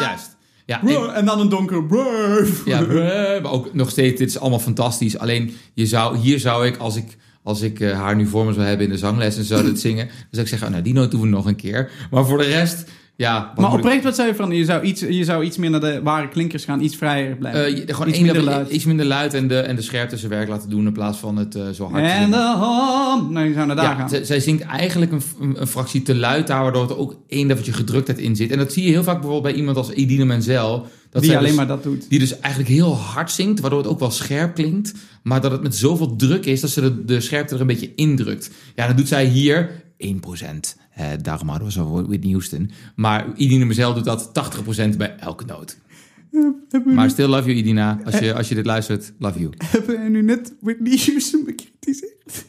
[0.00, 0.31] Juist.
[0.66, 2.52] Ja, en- En dan een donker brave.
[2.64, 5.18] Ja, brrr, maar ook nog steeds, dit is allemaal fantastisch.
[5.18, 8.52] Alleen, je zou, hier zou ik, als ik, als ik eh, haar nu voor me
[8.52, 10.84] zou hebben in de zangles en zou dit zingen, dan zou ik zeggen, oh, nou,
[10.84, 11.90] die noot doen we nog een keer.
[12.10, 12.84] Maar voor de rest,
[13.16, 13.52] ja.
[13.56, 14.50] Maar oprecht, wat zou je van?
[14.50, 17.64] Je zou, iets, je zou iets meer naar de ware klinkers gaan, iets vrijer blijven.
[17.86, 18.70] eh, gewoon iets minder dat- luid.
[18.70, 21.36] iets minder luid en de, en de scherpte zijn werk laten doen in plaats van
[21.36, 23.30] het eh, zo hard En de home...
[23.30, 24.24] Nou, je zou naar daar Ja, gaan.
[24.24, 27.66] zij, zingt eigenlijk een, een, een fractie te luid daar, waardoor er ook één dat
[27.66, 28.50] je gedruktheid in zit.
[28.50, 30.86] En dat zie je heel vaak bijvoorbeeld bij iemand als Edine Menzel.
[31.10, 32.08] Dat die alleen dus- maar dat doet.
[32.10, 34.92] Die dus eigenlijk heel hard zingt, waardoor het ook wel scherp klinkt.
[35.22, 37.94] Maar dat het met zoveel druk is dat ze de, de scherpte er een beetje
[37.94, 38.50] indrukt.
[38.74, 40.76] Ja, dat doet zij hier 1%.
[40.94, 42.70] Eh, daarom hadden we zo Whitney Houston.
[42.94, 45.78] Maar Idina Menzel doet dat 80% bij elke noot.
[46.84, 47.98] Maar still love you, Idina.
[48.04, 49.52] Als je, als je dit luistert, love you.
[49.66, 52.44] Hebben we nu net Whitney Houston bekritiseerd?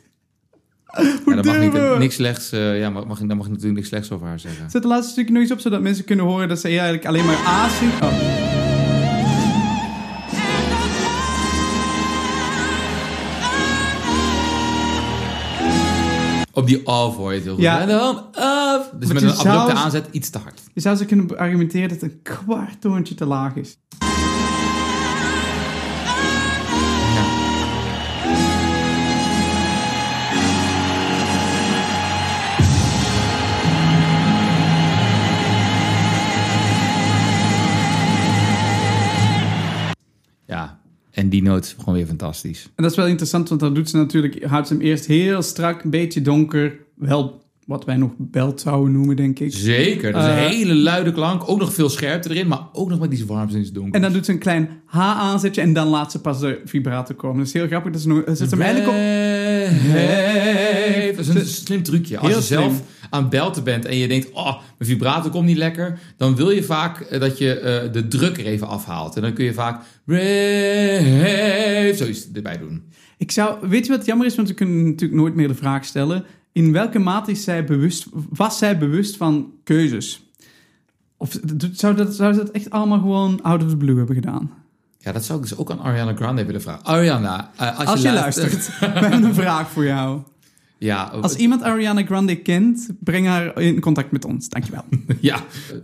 [0.85, 1.95] Hoe Ja, dat mag niet, we?
[1.99, 4.63] niks slechts, eh, ja, mag, daar mag je natuurlijk niks slechts over haar zeggen.
[4.63, 7.25] Zet het laatste stukje nog eens op, zodat mensen kunnen horen dat ze eigenlijk alleen
[7.25, 8.01] maar A zingt.
[8.01, 8.52] Oh.
[16.63, 17.63] Op die of hoor je het heel goed.
[17.63, 17.79] Ja.
[17.79, 18.25] En dan.
[18.99, 20.61] Dus met een abrupte aanzet iets te hard.
[20.73, 23.77] Je zou ze kunnen argumenteren dat een kwart toontje te laag is.
[41.13, 42.63] En die noot is gewoon weer fantastisch.
[42.75, 45.41] En dat is wel interessant, want dan doet ze natuurlijk, houdt ze hem eerst heel
[45.41, 46.79] strak, een beetje donker.
[46.95, 49.53] Wel wat wij nog belt zouden noemen, denk ik.
[49.53, 51.49] Zeker, dat is Eh, een hele luide klank.
[51.49, 53.93] Ook nog veel scherpte erin, maar ook nog met die warmte in het donker.
[53.93, 57.37] En dan doet ze een klein H-aanzetje en dan laat ze pas de vibrato komen.
[57.37, 57.91] Dat is heel grappig.
[57.91, 58.97] Dat ze nog- zet hem eigenlijk op.
[59.93, 61.17] Heeft.
[61.17, 62.17] Dat is een slim trucje.
[62.17, 62.85] Als Heel je zelf slim.
[63.09, 64.45] aan belten bent en je denkt, oh,
[64.77, 68.37] mijn vibrato komt niet lekker, dan wil je vaak eh, dat je eh, de druk
[68.37, 69.15] er even afhaalt.
[69.15, 72.83] En dan kun je vaak rave, zoiets erbij doen.
[73.17, 74.35] Ik zou, weet je wat jammer is?
[74.35, 76.25] Want we kunnen natuurlijk nooit meer de vraag stellen.
[76.53, 80.23] In welke mate is zij bewust, was zij bewust van keuzes?
[81.17, 81.39] Of
[81.71, 84.51] zou dat, zou dat echt allemaal gewoon out of the blue hebben gedaan?
[84.97, 86.85] Ja, dat zou ik dus ook aan Ariana Grande willen vragen.
[86.85, 90.21] Ariana, eh, als, Als je luistert, we hebben een vraag voor jou.
[90.77, 94.49] Ja, Als iemand Ariana Grande kent, breng haar in contact met ons.
[94.49, 94.83] Dankjewel.
[95.19, 95.39] ja,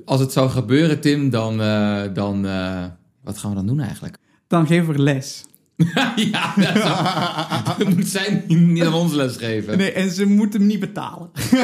[0.06, 2.86] als het zou gebeuren, Tim, dan, eh, dan eh,
[3.24, 4.18] wat gaan we dan doen eigenlijk?
[4.48, 5.46] Dan geven we les.
[6.32, 6.54] ja,
[7.78, 9.78] dat, moet zij niet aan ons les geven.
[9.78, 11.30] Nee, en ze moeten hem niet betalen.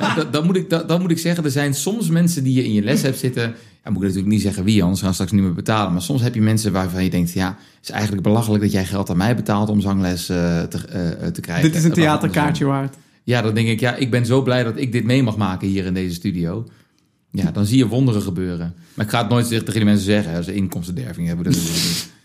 [0.00, 1.44] Ja, dat, dat moet ik, dat, dat moet ik zeggen.
[1.44, 3.54] Er zijn soms mensen die je in je les hebt zitten.
[3.84, 5.92] Ja, moet ik natuurlijk niet zeggen wie, anders gaan we straks niet meer betalen.
[5.92, 8.84] Maar soms heb je mensen waarvan je denkt: ja, het is eigenlijk belachelijk dat jij
[8.84, 11.70] geld aan mij betaalt om zangles eh, te, eh, te krijgen.
[11.70, 12.96] Dit is een theaterkaartje waard.
[13.24, 15.68] Ja, dan denk ik: ja, ik ben zo blij dat ik dit mee mag maken
[15.68, 16.66] hier in deze studio.
[17.30, 18.74] Ja, dan zie je wonderen gebeuren.
[18.94, 21.44] Maar ik ga het nooit tegen die mensen zeggen als ze inkomstenderving hebben.
[21.44, 22.16] Dat is niet.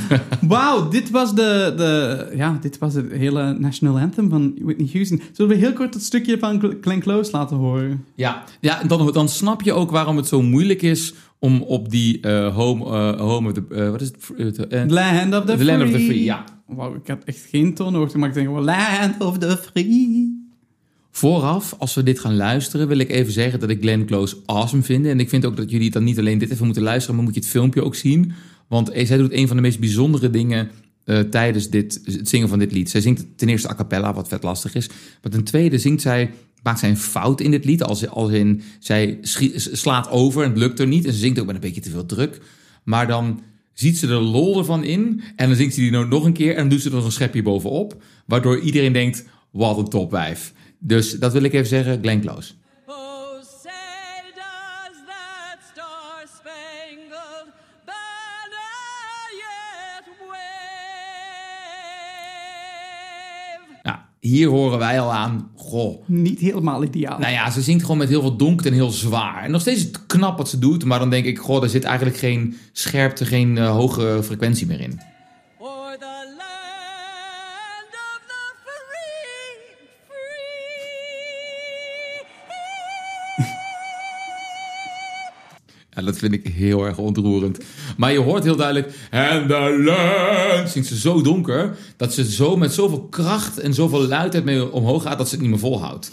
[0.48, 5.22] Wauw, dit was de, de, ja, dit was het hele national anthem van Whitney Houston.
[5.32, 8.04] Zullen we heel kort het stukje van Glenn Close laten horen?
[8.14, 12.20] Ja, ja dan, dan snap je ook waarom het zo moeilijk is om op die
[12.20, 13.64] eh, home, eh, home of the...
[13.70, 14.90] eh, wat is het?
[14.90, 15.66] Land of the, The Free.
[15.66, 16.44] Land of the Free, ja.
[16.66, 20.40] Wauw, ik had echt geen toonhoogte, maar ik denk wel Land of the Free.
[21.10, 24.82] Vooraf, als we dit gaan luisteren, wil ik even zeggen dat ik Glenn Close awesome
[24.82, 25.06] vind.
[25.06, 27.34] En ik vind ook dat jullie dan niet alleen dit even moeten luisteren, maar moet
[27.34, 28.32] je het filmpje ook zien.
[28.72, 30.70] Want eh, zij doet een van de meest bijzondere dingen
[31.04, 32.90] eh, tijdens dit, het zingen van dit lied.
[32.90, 34.88] Zij zingt ten eerste a cappella, wat vet lastig is.
[35.22, 36.30] Maar ten tweede zingt zij,
[36.62, 37.82] maakt zij een fout in dit lied.
[37.82, 39.18] Als, als in, zij
[39.56, 41.06] slaat over en het lukt er niet.
[41.06, 42.40] En ze zingt ook met een beetje te veel druk.
[42.82, 45.22] Maar dan ziet ze de lol ervan in.
[45.36, 46.50] En dan zingt ze die nou nog een keer.
[46.50, 48.02] En dan doet ze er nog een schepje bovenop.
[48.26, 50.52] Waardoor iedereen denkt, wat een topwijf.
[50.78, 52.22] Dus dat wil ik even zeggen, Glenn.
[64.22, 66.08] Hier horen wij al aan, goh.
[66.08, 67.18] Niet helemaal ideaal.
[67.18, 69.44] Nou ja, ze zingt gewoon met heel veel donker en heel zwaar.
[69.44, 70.84] En nog steeds knap wat ze doet.
[70.84, 74.80] Maar dan denk ik, goh, daar zit eigenlijk geen scherpte, geen eh, hoge frequentie meer
[74.80, 75.00] in.
[86.04, 87.58] Dat vind ik heel erg ontroerend.
[87.96, 88.86] Maar je hoort heel duidelijk...
[89.10, 90.70] And the land...
[90.70, 91.76] Zingt ze zo donker...
[91.96, 95.18] dat ze zo met zoveel kracht en zoveel luidheid mee omhoog gaat...
[95.18, 96.10] dat ze het niet meer volhoudt.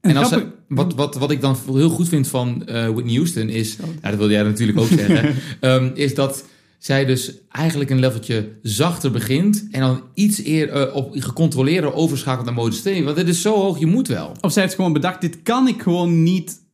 [0.00, 3.48] En als ze- wat, wat, wat ik dan heel goed vind van eh, Whitney Houston
[3.48, 3.76] is...
[4.00, 5.34] Dat wilde jij natuurlijk ook zeggen...
[5.60, 6.44] ehm, is dat
[6.78, 9.66] zij dus eigenlijk een leveltje zachter begint...
[9.70, 13.02] en dan iets eer, eh, op gecontroleerder overschakelt naar mode stay.
[13.04, 14.32] Want dit is zo hoog, je moet wel.
[14.40, 16.64] Of zij heeft gewoon bedacht, dit kan ik gewoon niet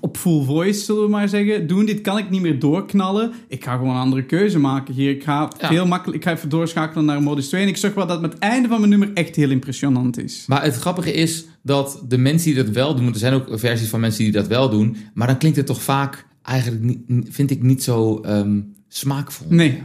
[0.00, 1.86] op full voice, zullen we maar zeggen, doen.
[1.86, 3.32] Dit kan ik niet meer doorknallen.
[3.48, 5.10] Ik ga gewoon een andere keuze maken hier.
[5.10, 5.68] Ik ga, Ja.
[5.68, 7.62] heel makkelijk, ik ga even doorschakelen naar modus 2.
[7.62, 10.44] En ik zag wel dat met het einde van mijn nummer echt heel impressionant is.
[10.46, 13.02] Maar het grappige is dat de mensen die dat wel doen...
[13.02, 14.96] want er zijn ook versies van mensen die dat wel doen...
[15.14, 19.46] maar dan klinkt het toch vaak eigenlijk, niet, vind ik, niet zo ehm, smaakvol.
[19.50, 19.82] Nee.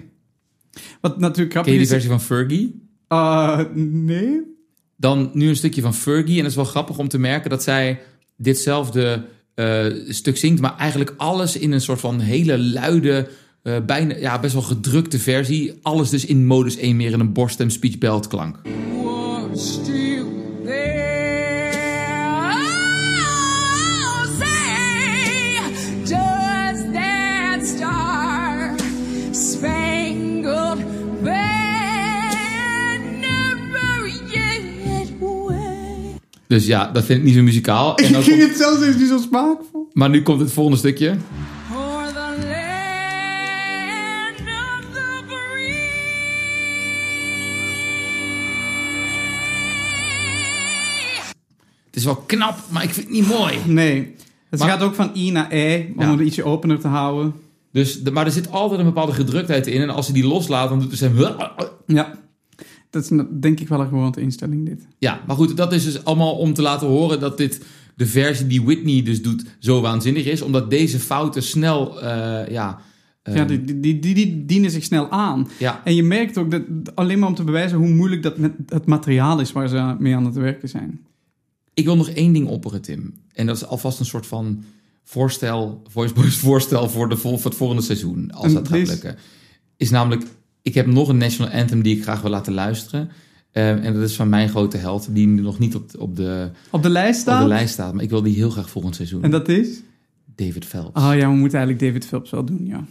[1.02, 2.88] Wat natuurlijk Ken grappig je die versie van Fergie?
[3.10, 4.42] Uh, nee?
[4.98, 6.36] Dan nu een stukje van Fergie.
[6.36, 8.02] En dat is wel grappig om te merken dat zij
[8.36, 9.22] ditzelfde eh,
[10.08, 13.28] stuk zingt, maar eigenlijk alles in een soort van hele luide,
[13.64, 15.74] eh, bijna ja, best wel gedrukte versie.
[15.82, 18.60] Alles dus in modus 1 meer in een borststem speech belt klank.
[36.54, 37.98] Dus ja, dat vind ik niet zo muzikaal.
[37.98, 39.90] En Ik ging komt- het zelfs eens niet zo smaakvol.
[39.94, 41.16] maar nu komt het volgende stukje.
[51.86, 53.58] Het is wel knap, maar ik vind het niet mooi.
[53.66, 54.16] Nee.
[54.50, 56.12] Het Maar- gaat ook van I naar E, om Ja.
[56.12, 57.34] het ietsje opener te houden.
[57.72, 59.82] Dus, de- maar er zit altijd een bepaalde gedruktheid in.
[59.82, 61.18] En als ze die loslaat, dan doet het hem...
[61.88, 62.14] Ja.
[62.94, 64.88] Dat is denk ik wel een gewoonte instelling, dit.
[64.98, 67.62] Ja, maar goed, dat is dus allemaal om te laten horen dat dit
[67.96, 70.42] de versie die Whitney dus doet zo waanzinnig is.
[70.42, 72.80] Omdat deze fouten snel, eh, ja...
[73.24, 75.48] ja, die, die, die, die, die dienen zich snel aan.
[75.60, 76.62] ja, En je merkt ook, dat,
[76.96, 80.16] alleen maar om te bewijzen hoe moeilijk dat met het materiaal is waar ze mee
[80.16, 81.06] aan het werken zijn.
[81.74, 83.14] ik wil nog één ding opperen, Tim.
[83.34, 84.64] En dat is alvast een soort van
[85.04, 86.14] voorstel, Voice
[86.48, 88.32] voorstel voor, de, voor het volgende seizoen.
[88.32, 89.16] Als En dat gaat is- lukken.
[89.78, 90.24] Is namelijk,
[90.64, 93.10] ik heb nog een national anthem die ik graag wil laten luisteren.
[93.52, 96.16] Eh, en dat is van mijn grote held, die nu nog niet op, de- op,
[96.16, 97.42] de, Op de lijst op staat.
[97.42, 97.94] de lijst staat.
[97.94, 99.24] Maar ik wil die heel graag volgend seizoen.
[99.24, 99.82] En dat is?
[100.36, 101.00] David Phelps.
[101.02, 102.86] Oh ja, we moeten eigenlijk David Phelps wel doen, ja.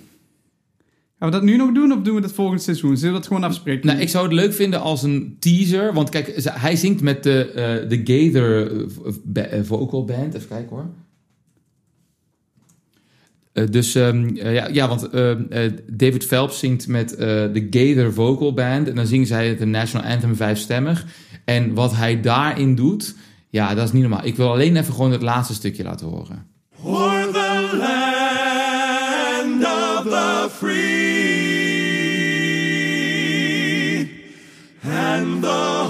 [1.19, 2.97] Gaan we dat nu nog doen of doen we dat volgend seizoen?
[2.97, 3.87] Zullen we dat gewoon afspreken?
[3.87, 5.93] Nou, ik zou het leuk vinden als een teaser.
[5.95, 8.71] Want kijk, hij zingt met de, eh de Gaither
[9.35, 10.35] eh, eh, vocal band.
[10.35, 10.87] Even kijken hoor.
[13.53, 18.13] Eh, dus ehm, eh, ja, ja, want ehm, eh, David Phelps zingt met de Gaither
[18.13, 18.89] vocal band.
[18.89, 21.05] En dan zingen zij het National Anthem vijfstemmig.
[21.45, 23.15] En wat hij daarin doet,
[23.49, 24.25] ja, dat is niet normaal.
[24.25, 26.47] Ik wil alleen even gewoon het laatste stukje laten horen.
[26.83, 31.13] For the land of the free
[34.83, 35.82] and the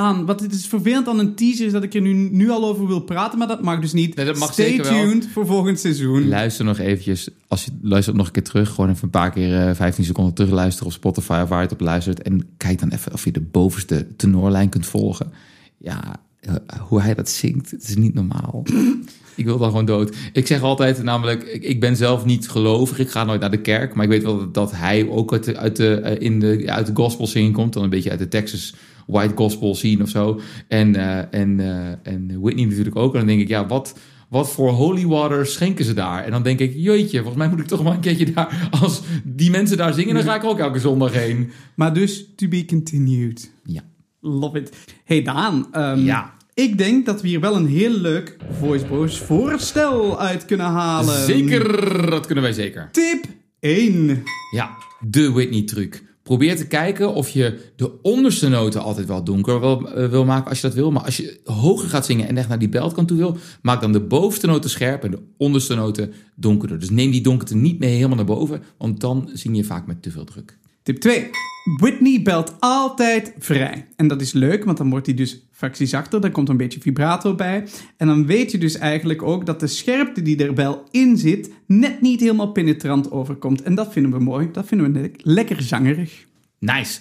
[0.00, 2.86] Wat het is vervelend aan een teaser is dat ik er nu, nu al over
[2.86, 4.14] wil praten, maar dat mag dus niet.
[4.14, 4.92] Nee, dat mag Stay zeker wel.
[4.92, 6.28] tuned voor volgend seizoen.
[6.28, 9.68] Luister nog eventjes, als je luistert nog een keer terug, gewoon even een paar keer
[9.68, 12.22] eh 15 seconden terug luisteren op Spotify of waar je het op luistert.
[12.22, 15.32] En kijk dan even of je de bovenste tenorlijn kunt volgen.
[15.78, 18.62] Ja, eh, hoe hij dat zingt, het is niet normaal.
[19.34, 20.16] ik wil dan gewoon dood.
[20.32, 23.60] Ik zeg altijd namelijk, ik, ik ben zelf niet gelovig, ik ga nooit naar de
[23.60, 23.94] kerk.
[23.94, 26.62] Maar ik weet wel dat, dat hij ook uit de, uit de, eh, in de,
[26.66, 27.72] uit de gospel scene komt.
[27.72, 28.74] Dan een beetje uit de Texas
[29.06, 30.40] white gospel scene of zo.
[30.68, 33.12] En, eh, en, eh, en Whitney natuurlijk ook.
[33.12, 33.94] En dan denk ik, ja, wat
[34.32, 36.24] wat voor holy water schenken ze daar?
[36.24, 38.68] En dan denk ik, jeetje, volgens mij moet ik toch maar een keertje daar...
[38.82, 41.50] Als die mensen daar zingen, dan ga ik ook elke zondag heen.
[41.74, 43.52] Maar dus, to be continued.
[43.64, 43.80] Ja.
[44.20, 44.72] Love it.
[45.04, 46.34] Hey Daan, ehm, Ja.
[46.54, 51.24] ik denk dat we hier wel een heel leuk Voice Bros voorstel uit kunnen halen.
[51.24, 52.88] Zeker, dat kunnen wij zeker.
[52.92, 53.24] Tip
[53.60, 54.22] 1.
[54.54, 54.70] Ja,
[55.08, 56.02] de Whitney-truc.
[56.22, 60.48] Probeer te kijken of je de onderste noten altijd wel donker wil, eh, wil maken
[60.48, 60.90] als je dat wil.
[60.90, 63.92] Maar als je hoger gaat zingen en echt naar die beltkant toe wil, maak dan
[63.92, 66.78] de bovenste noten scherp en de onderste noten donkerder.
[66.78, 70.02] Dus neem die donkerte niet mee helemaal naar boven, want dan zing je vaak met
[70.02, 70.58] te veel druk.
[70.82, 71.30] Tip 2.
[71.76, 73.86] Whitney belt altijd vrij.
[73.96, 76.20] En dat is leuk, want dan wordt hij dus fractie zachter.
[76.20, 77.64] Daar komt een beetje vibrato bij.
[77.96, 81.50] En dan weet je dus eigenlijk ook dat de scherpte die er wel in zit...
[81.66, 83.62] net niet helemaal penetrant overkomt.
[83.62, 84.48] En dat vinden we mooi.
[84.52, 86.26] Dat vinden we le- lekker zangerig.
[86.58, 87.00] Nice.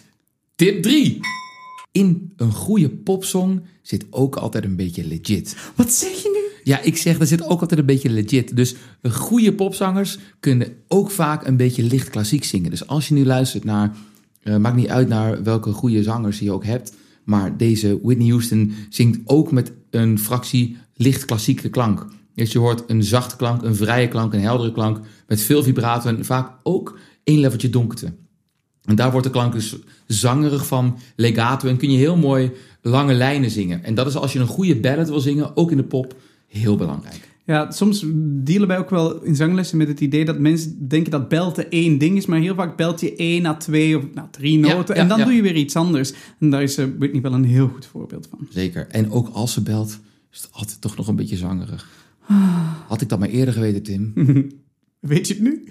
[0.55, 1.19] Tip 3.
[1.91, 5.55] In een goede popsong zit ook altijd een beetje legit.
[5.75, 6.71] Wat zeg je nu?
[6.71, 8.55] Ja, ik zeg, er zit ook altijd een beetje legit.
[8.55, 8.75] Dus
[9.09, 12.69] goede popzangers kunnen ook vaak een beetje licht klassiek zingen.
[12.69, 13.95] Dus als je nu luistert naar,
[14.41, 18.73] eh, maakt niet uit naar welke goede zangers je ook hebt, maar deze Whitney Houston
[18.89, 22.07] zingt ook met een fractie licht klassieke klank.
[22.35, 26.09] Dus je hoort een zachte klank, een vrije klank, een heldere klank, met veel vibrato
[26.09, 28.13] en vaak ook één leveltje donkerte.
[28.85, 29.75] En daar wordt de klank dus
[30.07, 32.51] zangerig van, legato en kun je heel mooi
[32.81, 33.83] lange lijnen zingen.
[33.83, 36.15] En dat is als je een goede ballad wil zingen, ook in de pop,
[36.47, 37.29] heel belangrijk.
[37.45, 41.29] Ja, soms dealen wij ook wel in zanglessen met het idee dat mensen denken dat
[41.29, 44.59] belten één ding is, maar heel vaak belt je één na twee of na drie
[44.59, 45.25] Ja, noten ja, en dan ja.
[45.25, 46.13] doe je weer iets anders.
[46.39, 48.47] En daar is eh, Whitney wel een heel goed voorbeeld van.
[48.49, 48.87] Zeker.
[48.87, 49.99] En ook als ze belt,
[50.31, 51.89] is het altijd toch nog een beetje zangerig.
[52.87, 54.13] Had ik dat maar eerder geweten, Tim?
[54.99, 55.67] Weet je het nu?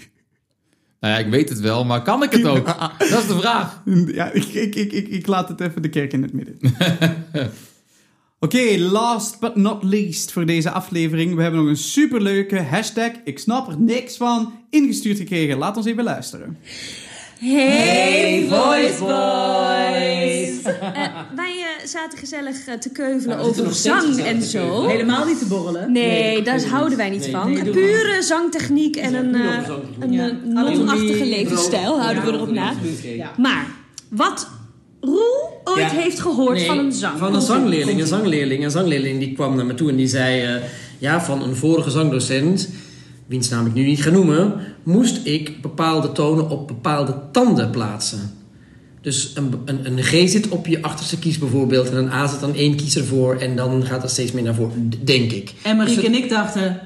[1.00, 2.66] Nou ja, ik weet het wel, maar kan ik het ook?
[2.98, 3.82] Dat is de vraag.
[4.06, 6.58] Ja, ik, ik, ik, ik, ik laat het even de kerk in het midden.
[8.42, 11.34] Oké, last but not least voor deze aflevering.
[11.34, 15.58] We hebben nog een superleuke hashtag, ik snap er niks van, ingestuurd gekregen.
[15.58, 16.58] Laat ons even luisteren.
[17.42, 20.62] Hey, Voice Boys!
[21.42, 24.86] wij eh, zaten gezellig eh, te keuvelen over zang en zo.
[24.86, 25.92] Helemaal niet te borrelen.
[25.92, 27.52] Nee, daar houden wij niet van.
[27.52, 29.68] nee, Pure zangtechniek en een, eh,
[30.00, 30.28] een Ja.
[30.28, 32.72] eh, non-achtige levensstijl, houden we erop na.
[33.02, 33.30] ja.
[33.36, 33.66] Maar,
[34.08, 34.48] wat
[35.00, 35.88] Roel ooit Ja.
[35.88, 37.18] heeft gehoord Nee, van een zang.
[37.18, 38.00] Van een zangleerling.
[38.00, 38.64] Een zangleerling.
[38.64, 40.42] Een zangleerling die kwam naar me toe en die zei...
[40.42, 40.62] eh,
[40.98, 42.68] ja, van een vorige zangdocent...
[43.30, 44.54] wiens naam ik nu niet ga noemen...
[44.82, 48.30] moest ik bepaalde tonen op bepaalde tanden plaatsen.
[49.00, 51.90] Dus een, een, een G zit op je achterste kies bijvoorbeeld...
[51.90, 53.36] en een A zit dan één kies ervoor...
[53.36, 55.52] en dan gaat dat steeds meer naar voren, denk ik.
[55.62, 56.80] En Marieke Dus en ik dachten,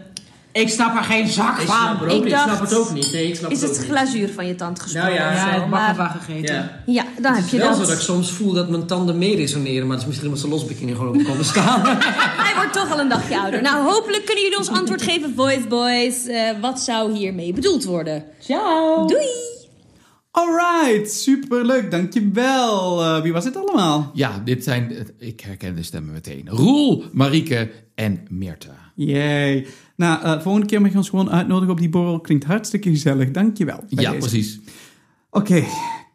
[0.63, 1.89] ik snap er geen zak Ik snap van.
[1.99, 2.33] het ook Ik niet.
[2.33, 3.13] Ik snap het ook niet.
[3.13, 5.69] Nee, ik snap Is het het glazuur van je tand gesprongen Nou ja, Ja, het
[5.71, 6.55] Maar, gegeten.
[6.55, 6.83] Ja.
[6.87, 7.79] ja, dan heb Het je is wel dat.
[7.81, 9.81] zo dat ik soms voel dat mijn tanden mee resoneren...
[9.87, 11.81] maar dat is misschien omdat ze losbeginnen gewoon op komen staan.
[12.47, 13.63] Hij wordt toch al een dagje ouder.
[13.63, 16.27] Nou, hopelijk kunnen jullie ons antwoord geven, Voice Boys.
[16.27, 18.25] Eh, wat zou hiermee bedoeld worden?
[18.41, 19.07] Ciao.
[19.07, 19.27] Doei!
[20.31, 23.01] Alright, superleuk, dankjewel.
[23.03, 24.11] Uh, wie was dit allemaal?
[24.15, 26.49] Ja, dit zijn, ik herken de stemmen meteen.
[26.49, 28.69] Roel, Marieke en Meerte.
[28.95, 29.67] Yay.
[29.97, 32.21] Nou, eh, volgende keer mag je ons gewoon uitnodigen op die borrel.
[32.21, 33.85] Klinkt hartstikke gezellig, dankjewel.
[33.89, 34.29] Ja, deze.
[34.29, 34.61] precies.
[35.31, 35.65] Oké,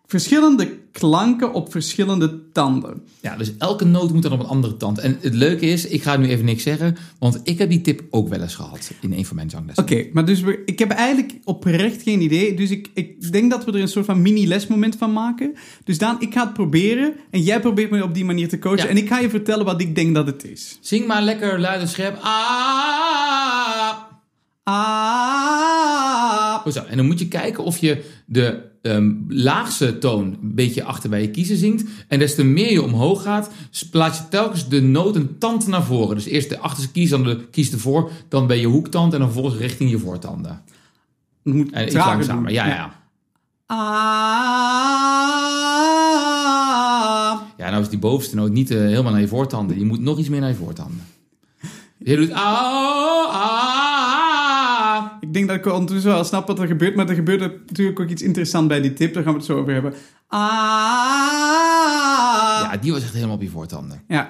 [0.05, 3.01] verschillende klanken op verschillende tanden.
[3.21, 4.99] Ja, dus elke noot moet dan op een andere tand.
[4.99, 8.01] En het leuke is, ik ga nu even niks zeggen, want ik heb die tip
[8.09, 9.83] ook wel eens gehad in een van mijn zanglessen.
[9.83, 12.53] Oké, maar dus we, ik heb eigenlijk oprecht geen idee.
[12.53, 15.53] Dus ik, ik denk dat we er een soort van mini-lesmoment van maken.
[15.83, 17.13] Dus Daan, ik ga het proberen.
[17.29, 18.83] En jij probeert me op die manier te coachen.
[18.83, 18.89] Ja.
[18.89, 20.77] En ik ga je vertellen wat ik denk dat het is.
[20.81, 22.19] Zing maar lekker luid en scherp.
[22.21, 23.08] Ah.
[24.69, 26.67] Ah.
[26.71, 26.83] Zo.
[26.83, 31.21] En dan moet je kijken of je de ehm, laagste toon een beetje achter bij
[31.21, 31.83] je kiezen zingt.
[32.07, 33.49] En des te meer je omhoog gaat,
[33.91, 36.15] plaats je telkens de noot een tand naar voren.
[36.15, 39.31] Dus eerst de achterste kies, dan de kies ervoor, dan bij je hoektand en dan
[39.31, 40.61] vervolgens richting je voortanden.
[41.43, 42.53] Je moet En iets langzamer, doen.
[42.53, 42.75] ja, ja.
[42.75, 42.97] ja.
[43.65, 44.19] Ah.
[47.57, 49.79] Ja, nou is die bovenste noot niet eh, helemaal naar je voortanden.
[49.79, 51.01] Je moet nog iets meer naar je voortanden.
[51.97, 53.88] Je doet ah, ah.
[55.19, 56.95] Ik denk dat ik ondertussen wel snap wat er gebeurt.
[56.95, 59.13] Maar er gebeurt natuurlijk ook iets interessants bij die tip.
[59.13, 59.93] Daar gaan we het zo over hebben.
[60.27, 60.39] Ah.
[62.71, 64.01] Ja, die was echt helemaal op je voortanden.
[64.07, 64.29] Ja.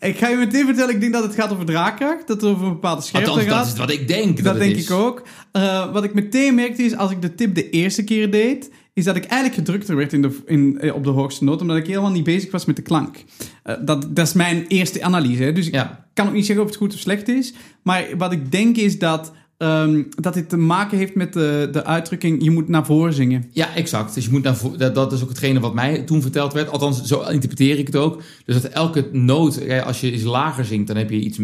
[0.00, 2.26] Ik ga je meteen vertellen, ik denk dat het gaat over draagkracht.
[2.26, 3.66] Dat het over een bepaalde scherpte Althans, dat gaat.
[3.72, 4.84] is wat ik denk dat, Dat denk is.
[4.84, 5.22] ik ook.
[5.52, 9.04] Eh, wat ik meteen merkte is, als ik de tip de eerste keer deed, is
[9.04, 11.86] dat ik eigenlijk gedrukter werd in de, in, eh, op de hoogste noot, omdat ik
[11.86, 13.16] helemaal niet bezig was met de klank.
[13.62, 15.42] Eh, dat, dat is mijn eerste analyse.
[15.42, 15.52] Hè.
[15.52, 17.52] Dus ik kan ook niet zeggen of het goed of slecht is.
[17.82, 19.32] Maar wat ik denk is dat,
[19.62, 23.44] ehm, dat dit te maken heeft met de, de uitdrukking, je moet naar voren zingen.
[23.52, 24.14] Ja, exact.
[24.14, 26.68] Dus je moet naar vo- dat, dat is ook hetgene wat mij toen verteld werd.
[26.68, 28.22] Althans, zo interpreteer ik het ook.
[28.44, 31.38] Dus dat elke noot, als je iets lager zingt, dan heb je iets...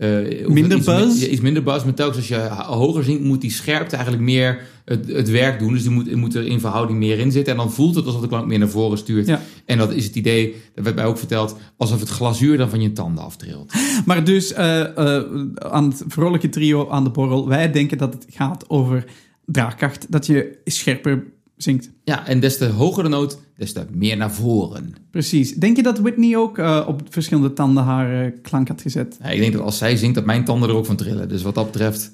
[0.00, 1.22] eh, Minder iets, buzz?
[1.22, 1.84] iets minder buzz.
[1.84, 5.58] Maar telkens als je ho- hoger zingt, moet die scherpte eigenlijk meer het, het werk
[5.58, 5.72] doen.
[5.72, 7.52] Dus die moet, moet er in verhouding meer in zitten.
[7.52, 9.26] En dan voelt het alsof de klank meer naar voren stuurt.
[9.26, 9.40] Ja.
[9.64, 12.80] En dat is het idee, dat werd mij ook verteld, alsof het glazuur dan van
[12.80, 13.72] je tanden aftrilt.
[14.06, 15.24] Maar dus eh, eh,
[15.54, 19.04] aan het vrolijke trio aan de borrel, wij denken dat het gaat over
[19.44, 20.06] draagkracht.
[20.12, 21.24] Dat je scherper
[21.62, 21.90] zingt.
[22.04, 24.94] Ja, en des te hoger de noot, des te meer naar voren.
[25.10, 25.54] Precies.
[25.54, 29.18] Denk je dat Whitney ook eh, op verschillende tanden haar eh, klank had gezet?
[29.22, 31.28] Ja, ik denk dat als zij zingt, dat mijn tanden er ook van trillen.
[31.28, 32.12] Dus wat dat betreft,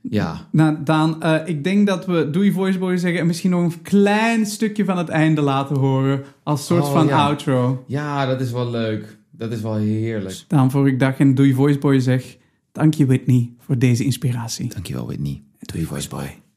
[0.00, 0.48] ja.
[0.52, 3.82] Nou, Daan, eh, ik denk dat we Doei Voice Boy zeggen en misschien nog een
[3.82, 6.22] klein stukje van het einde laten horen.
[6.42, 7.26] Als soort Oh, van ja.
[7.26, 7.84] outro.
[7.86, 9.18] Ja, dat is wel leuk.
[9.30, 10.44] Dat is wel heerlijk.
[10.48, 12.36] Daan, voor ik dag en Doei Voice Boy zeg,
[12.72, 14.68] dank je Whitney voor deze inspiratie.
[14.68, 15.42] Dankjewel, Whitney.
[15.58, 16.47] Doe je voice boy.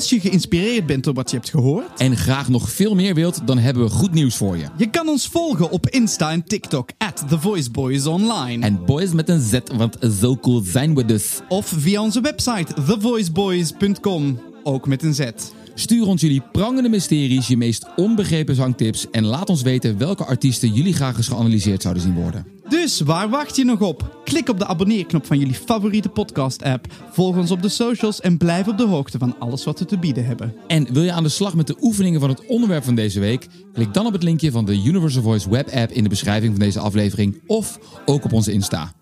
[0.00, 3.46] Als je geïnspireerd bent door wat je hebt gehoord, En graag nog veel meer wilt,
[3.46, 4.64] dan hebben we goed nieuws voor je.
[4.76, 8.64] je kan ons volgen op Insta en TikTok at The Voice Boys Online.
[8.64, 11.40] En boys met een Z, want zo cool zijn we dus.
[11.48, 15.30] Of via onze website thevoiceboys.com, ook met een Z.
[15.74, 20.72] Stuur ons jullie prangende mysteries, je meest onbegrepen zangtips en laat ons weten welke artiesten
[20.72, 22.46] jullie graag eens geanalyseerd zouden zien worden.
[22.68, 24.20] Dus waar wacht je nog op?
[24.24, 28.68] Klik op de abonneerknop van jullie favoriete podcast-app, volg ons op de socials en blijf
[28.68, 30.54] op de hoogte van alles wat we te bieden hebben.
[30.66, 33.46] En wil je aan de slag met de oefeningen van het onderwerp van deze week?
[33.72, 36.60] Klik dan op het linkje van de Universal Voice web app in de beschrijving van
[36.60, 38.92] deze aflevering of ook op onze Insta.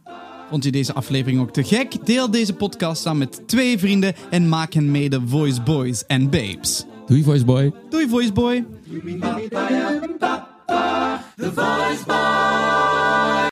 [0.49, 2.07] Vond je deze aflevering ook te gek?
[2.07, 6.30] Deel deze podcast dan met twee vrienden en maak hen mee de Voice Boys en
[6.30, 6.86] Babes.
[7.07, 7.72] Doei Voice Boy.
[7.90, 8.64] Doei Voice Boy.
[11.36, 12.88] The Voice Boy.